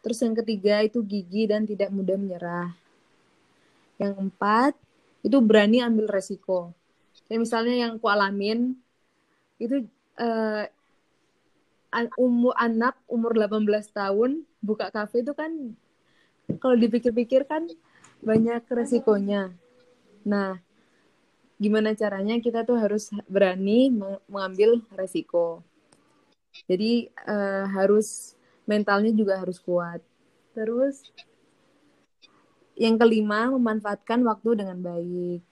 terus 0.00 0.18
yang 0.24 0.36
ketiga 0.36 0.80
itu 0.84 1.04
gigi 1.04 1.48
dan 1.48 1.68
tidak 1.68 1.92
mudah 1.92 2.16
menyerah 2.16 2.72
yang 4.00 4.16
keempat, 4.16 4.72
itu 5.20 5.36
berani 5.44 5.84
ambil 5.84 6.08
resiko. 6.08 6.72
Kayak 7.28 7.44
misalnya 7.44 7.74
yang 7.76 7.92
ku 8.00 8.08
alamin, 8.08 8.72
itu 9.60 9.84
uh, 10.16 10.64
umur 12.16 12.56
anak 12.56 12.96
umur 13.04 13.36
18 13.36 13.68
tahun 13.92 14.48
buka 14.64 14.88
kafe 14.88 15.20
itu 15.20 15.36
kan 15.36 15.76
kalau 16.56 16.80
dipikir-pikir 16.80 17.44
kan 17.44 17.68
banyak 18.24 18.64
resikonya. 18.72 19.52
Nah, 20.24 20.56
gimana 21.60 21.92
caranya 21.92 22.40
kita 22.40 22.64
tuh 22.64 22.80
harus 22.80 23.12
berani 23.28 23.92
mengambil 24.24 24.80
resiko. 24.96 25.60
Jadi 26.66 27.12
uh, 27.28 27.68
harus 27.68 28.34
mentalnya 28.70 29.10
juga 29.10 29.42
harus 29.42 29.58
kuat. 29.58 29.98
Terus 30.54 31.10
yang 32.78 32.94
kelima 32.94 33.50
memanfaatkan 33.50 34.22
waktu 34.22 34.62
dengan 34.62 34.78
baik. 34.78 35.42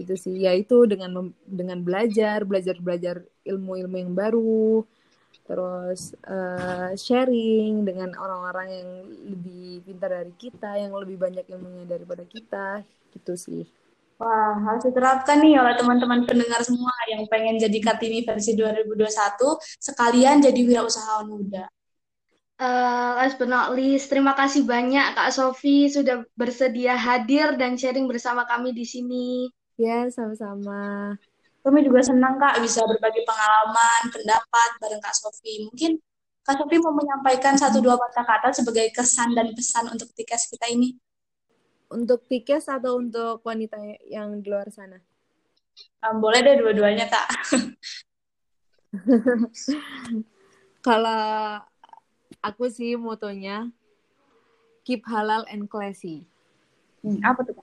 Gitu 0.00 0.14
sih. 0.16 0.48
Yaitu 0.48 0.88
dengan 0.88 1.28
dengan 1.44 1.84
belajar 1.84 2.48
belajar 2.48 2.80
belajar 2.80 3.16
ilmu-ilmu 3.44 3.96
yang 4.00 4.12
baru. 4.16 4.88
Terus 5.44 6.16
uh, 6.24 6.96
sharing 6.96 7.84
dengan 7.84 8.16
orang-orang 8.16 8.68
yang 8.72 8.90
lebih 9.36 9.84
pintar 9.84 10.10
dari 10.16 10.32
kita 10.40 10.80
yang 10.80 10.96
lebih 10.96 11.20
banyak 11.20 11.44
ilmunya 11.52 11.84
daripada 11.84 12.24
kita. 12.24 12.80
Gitu 13.12 13.36
sih. 13.36 13.62
Wah, 14.22 14.54
harus 14.54 14.86
diterapkan 14.86 15.42
nih 15.42 15.58
oleh 15.58 15.74
teman-teman 15.74 16.22
pendengar 16.22 16.62
semua 16.62 16.94
yang 17.10 17.26
pengen 17.26 17.58
jadi 17.58 17.74
Kartini 17.82 18.22
versi 18.22 18.54
2021, 18.54 19.02
sekalian 19.82 20.38
jadi 20.38 20.60
wirausahawan 20.62 21.26
muda. 21.26 21.66
Uh, 22.62 23.18
last 23.18 23.42
but 23.42 23.50
not 23.50 23.74
least, 23.74 24.06
terima 24.06 24.38
kasih 24.38 24.62
banyak 24.62 25.18
Kak 25.18 25.34
Sofi 25.34 25.90
sudah 25.90 26.22
bersedia 26.38 26.94
hadir 26.94 27.58
dan 27.58 27.74
sharing 27.74 28.06
bersama 28.06 28.46
kami 28.46 28.70
di 28.70 28.86
sini. 28.86 29.50
Ya, 29.74 30.06
sama-sama. 30.14 31.18
Kami 31.66 31.82
juga 31.82 32.06
senang 32.06 32.38
Kak 32.38 32.62
bisa 32.62 32.86
berbagi 32.86 33.26
pengalaman, 33.26 34.14
pendapat 34.14 34.70
bareng 34.78 35.02
Kak 35.02 35.10
Sofi. 35.10 35.66
Mungkin 35.66 35.98
Kak 36.46 36.54
Sofi 36.54 36.78
mau 36.78 36.94
menyampaikan 36.94 37.58
satu 37.58 37.82
dua 37.82 37.98
kata-kata 37.98 38.54
sebagai 38.54 38.94
kesan 38.94 39.34
dan 39.34 39.50
pesan 39.58 39.90
untuk 39.90 40.14
tiket 40.14 40.38
kita 40.46 40.70
ini. 40.70 40.94
Untuk 41.90 42.30
Tikes 42.30 42.70
atau 42.70 43.02
untuk 43.02 43.42
wanita 43.42 43.74
yang 44.06 44.38
di 44.38 44.46
luar 44.46 44.70
sana? 44.70 45.02
Um, 45.98 46.22
boleh 46.22 46.46
deh 46.46 46.62
dua-duanya, 46.62 47.10
Kak. 47.10 47.26
Kalau 50.86 51.58
aku 52.42 52.68
sih 52.68 52.98
motonya 52.98 53.70
keep 54.82 55.06
halal 55.06 55.46
and 55.46 55.70
classy. 55.70 56.26
Hmm, 57.00 57.22
apa 57.22 57.40
tuh? 57.46 57.54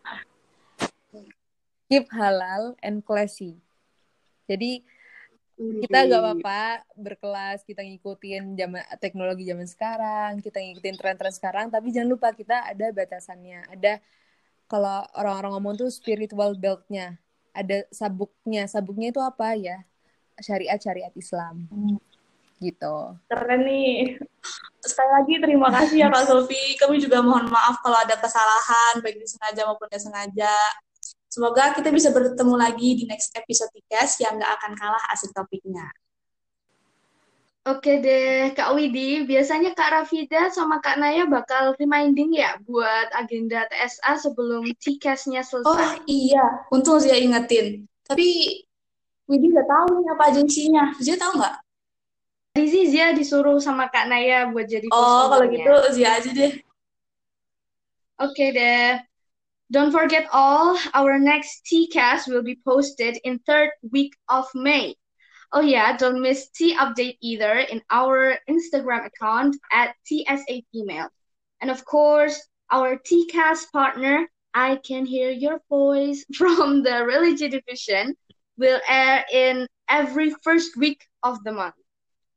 Keep 1.92 2.08
halal 2.16 2.80
and 2.80 3.04
classy. 3.04 3.60
Jadi 4.48 4.82
kita 5.60 6.08
gak 6.08 6.24
apa-apa 6.24 6.88
berkelas, 6.96 7.68
kita 7.68 7.84
ngikutin 7.84 8.56
zaman 8.56 8.80
teknologi 9.04 9.44
zaman 9.44 9.68
sekarang, 9.68 10.40
kita 10.40 10.64
ngikutin 10.64 10.96
tren-tren 10.96 11.36
sekarang, 11.36 11.68
tapi 11.68 11.92
jangan 11.92 12.16
lupa 12.16 12.32
kita 12.32 12.64
ada 12.64 12.96
batasannya, 12.96 13.68
ada 13.68 14.00
kalau 14.72 15.04
orang-orang 15.20 15.52
ngomong 15.60 15.76
tuh 15.76 15.92
spiritual 15.92 16.56
belt-nya 16.56 17.20
ada 17.50 17.84
sabuknya 17.90 18.70
sabuknya 18.70 19.10
itu 19.10 19.20
apa 19.20 19.58
ya 19.58 19.84
syariat 20.40 20.78
syariat 20.80 21.14
Islam 21.18 21.66
hmm. 21.68 21.98
Gitu 22.60 23.16
keren 23.32 23.64
nih 23.64 24.20
sekali 24.84 25.10
lagi 25.12 25.34
terima 25.40 25.68
kasih 25.72 25.98
ya 26.04 26.08
Kak 26.12 26.28
Sofi 26.28 26.76
kami 26.76 27.00
juga 27.00 27.24
mohon 27.24 27.48
maaf 27.48 27.80
kalau 27.84 28.00
ada 28.00 28.16
kesalahan 28.20 29.00
baik 29.04 29.20
disengaja 29.20 29.68
maupun 29.68 29.88
tidak 29.88 30.04
sengaja 30.04 30.56
semoga 31.32 31.72
kita 31.76 31.90
bisa 31.92 32.12
bertemu 32.12 32.56
lagi 32.56 32.90
di 33.00 33.04
next 33.08 33.32
episode 33.36 33.72
podcast 33.72 34.20
yang 34.24 34.40
gak 34.40 34.52
akan 34.60 34.72
kalah 34.76 35.04
asik 35.12 35.32
topiknya 35.32 35.88
Oke 37.68 38.02
deh, 38.02 38.56
Kak 38.58 38.74
Widi. 38.74 39.30
Biasanya 39.30 39.78
Kak 39.78 39.92
Rafida 39.94 40.50
sama 40.50 40.82
Kak 40.82 40.98
Naya 40.98 41.30
bakal 41.30 41.78
reminding 41.78 42.34
ya 42.34 42.58
buat 42.66 43.14
agenda 43.14 43.68
TSA 43.70 44.26
sebelum 44.26 44.66
TCAS-nya 44.80 45.46
selesai. 45.46 45.68
Oh 45.68 45.94
iya, 46.10 46.66
untung 46.74 46.98
Zia 46.98 47.20
ingetin. 47.20 47.86
Tapi 48.08 48.26
Widi 49.30 49.54
nggak 49.54 49.70
tahu 49.70 50.02
nih 50.02 50.10
apa 50.18 50.24
agensinya. 50.34 50.84
Zia 50.98 51.14
tahu 51.20 51.38
nggak? 51.38 51.56
Rizi 52.58 52.90
Zia 52.90 53.14
disuruh 53.14 53.62
sama 53.62 53.90
Kak 53.94 54.10
Naya 54.10 54.50
buat 54.50 54.66
jadi 54.66 54.90
Oh, 54.90 55.30
kalau 55.30 55.48
gitu 55.50 55.74
Zia 55.94 56.18
aja 56.18 56.30
deh. 56.34 56.54
Oke 58.20 58.52
deh. 58.52 59.00
Don't 59.70 59.94
forget 59.94 60.26
all, 60.34 60.74
our 60.98 61.22
next 61.22 61.62
TCAS 61.70 62.26
will 62.26 62.42
be 62.42 62.58
posted 62.66 63.22
in 63.22 63.38
third 63.46 63.70
week 63.94 64.18
of 64.26 64.50
May. 64.58 64.98
Oh 65.54 65.62
yeah, 65.62 65.98
don't 65.98 66.22
miss 66.22 66.50
T 66.50 66.74
update 66.74 67.18
either 67.22 67.62
in 67.70 67.82
our 67.90 68.38
Instagram 68.50 69.06
account 69.06 69.58
at 69.72 69.94
TSA 70.06 70.66
Female. 70.74 71.10
And 71.62 71.70
of 71.70 71.86
course, 71.86 72.38
our 72.72 72.98
TCAS 72.98 73.72
partner, 73.72 74.26
I 74.54 74.78
Can 74.82 75.06
Hear 75.06 75.30
Your 75.30 75.62
Voice 75.70 76.26
from 76.38 76.84
the 76.84 77.06
Religion 77.06 77.50
Division, 77.50 78.18
will 78.58 78.82
air 78.90 79.26
in 79.32 79.68
every 79.88 80.34
first 80.44 80.78
week 80.78 81.02
of 81.24 81.44
the 81.44 81.52
month. 81.52 81.79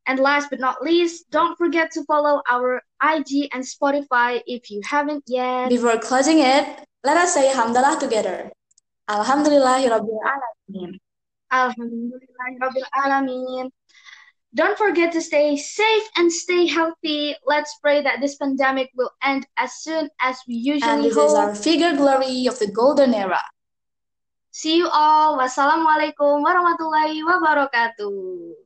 And 0.07 0.19
last 0.19 0.51
but 0.51 0.59
not 0.59 0.83
least, 0.83 1.31
don't 1.31 1.57
forget 1.57 1.93
to 1.93 2.03
follow 2.05 2.43
our 2.51 2.83
IG 3.03 3.49
and 3.55 3.63
Spotify 3.63 4.43
if 4.47 4.71
you 4.71 4.81
haven't 4.85 5.23
yet. 5.27 5.69
Before 5.69 5.97
closing 5.99 6.41
it, 6.41 6.67
let 7.05 7.17
us 7.17 7.35
say 7.35 7.53
Hamdalah 7.53 8.01
together. 8.01 8.51
Alhamdulillahirrahmanirrahim. 9.09 10.99
Alhamdulillah 11.53 13.71
Don't 14.55 14.77
forget 14.77 15.13
to 15.13 15.21
stay 15.21 15.57
safe 15.57 16.03
and 16.17 16.33
stay 16.33 16.67
healthy. 16.67 17.37
Let's 17.47 17.79
pray 17.81 18.03
that 18.03 18.21
this 18.21 18.37
pandemic 18.37 18.91
will 18.97 19.11
end 19.23 19.47
as 19.57 19.73
soon 19.81 20.11
as 20.21 20.37
we 20.47 20.55
usually 20.55 20.91
and 20.91 21.05
this 21.05 21.15
hope. 21.15 21.29
is 21.29 21.35
our 21.35 21.55
figure 21.55 21.97
glory 21.97 22.47
of 22.47 22.59
the 22.59 22.71
golden 22.71 23.15
era. 23.15 23.41
See 24.53 24.77
you 24.77 24.89
all. 24.93 25.41
Wassalamualaikum 25.41 26.45
warahmatullahi 26.45 27.25
wabarakatuh. 27.25 28.62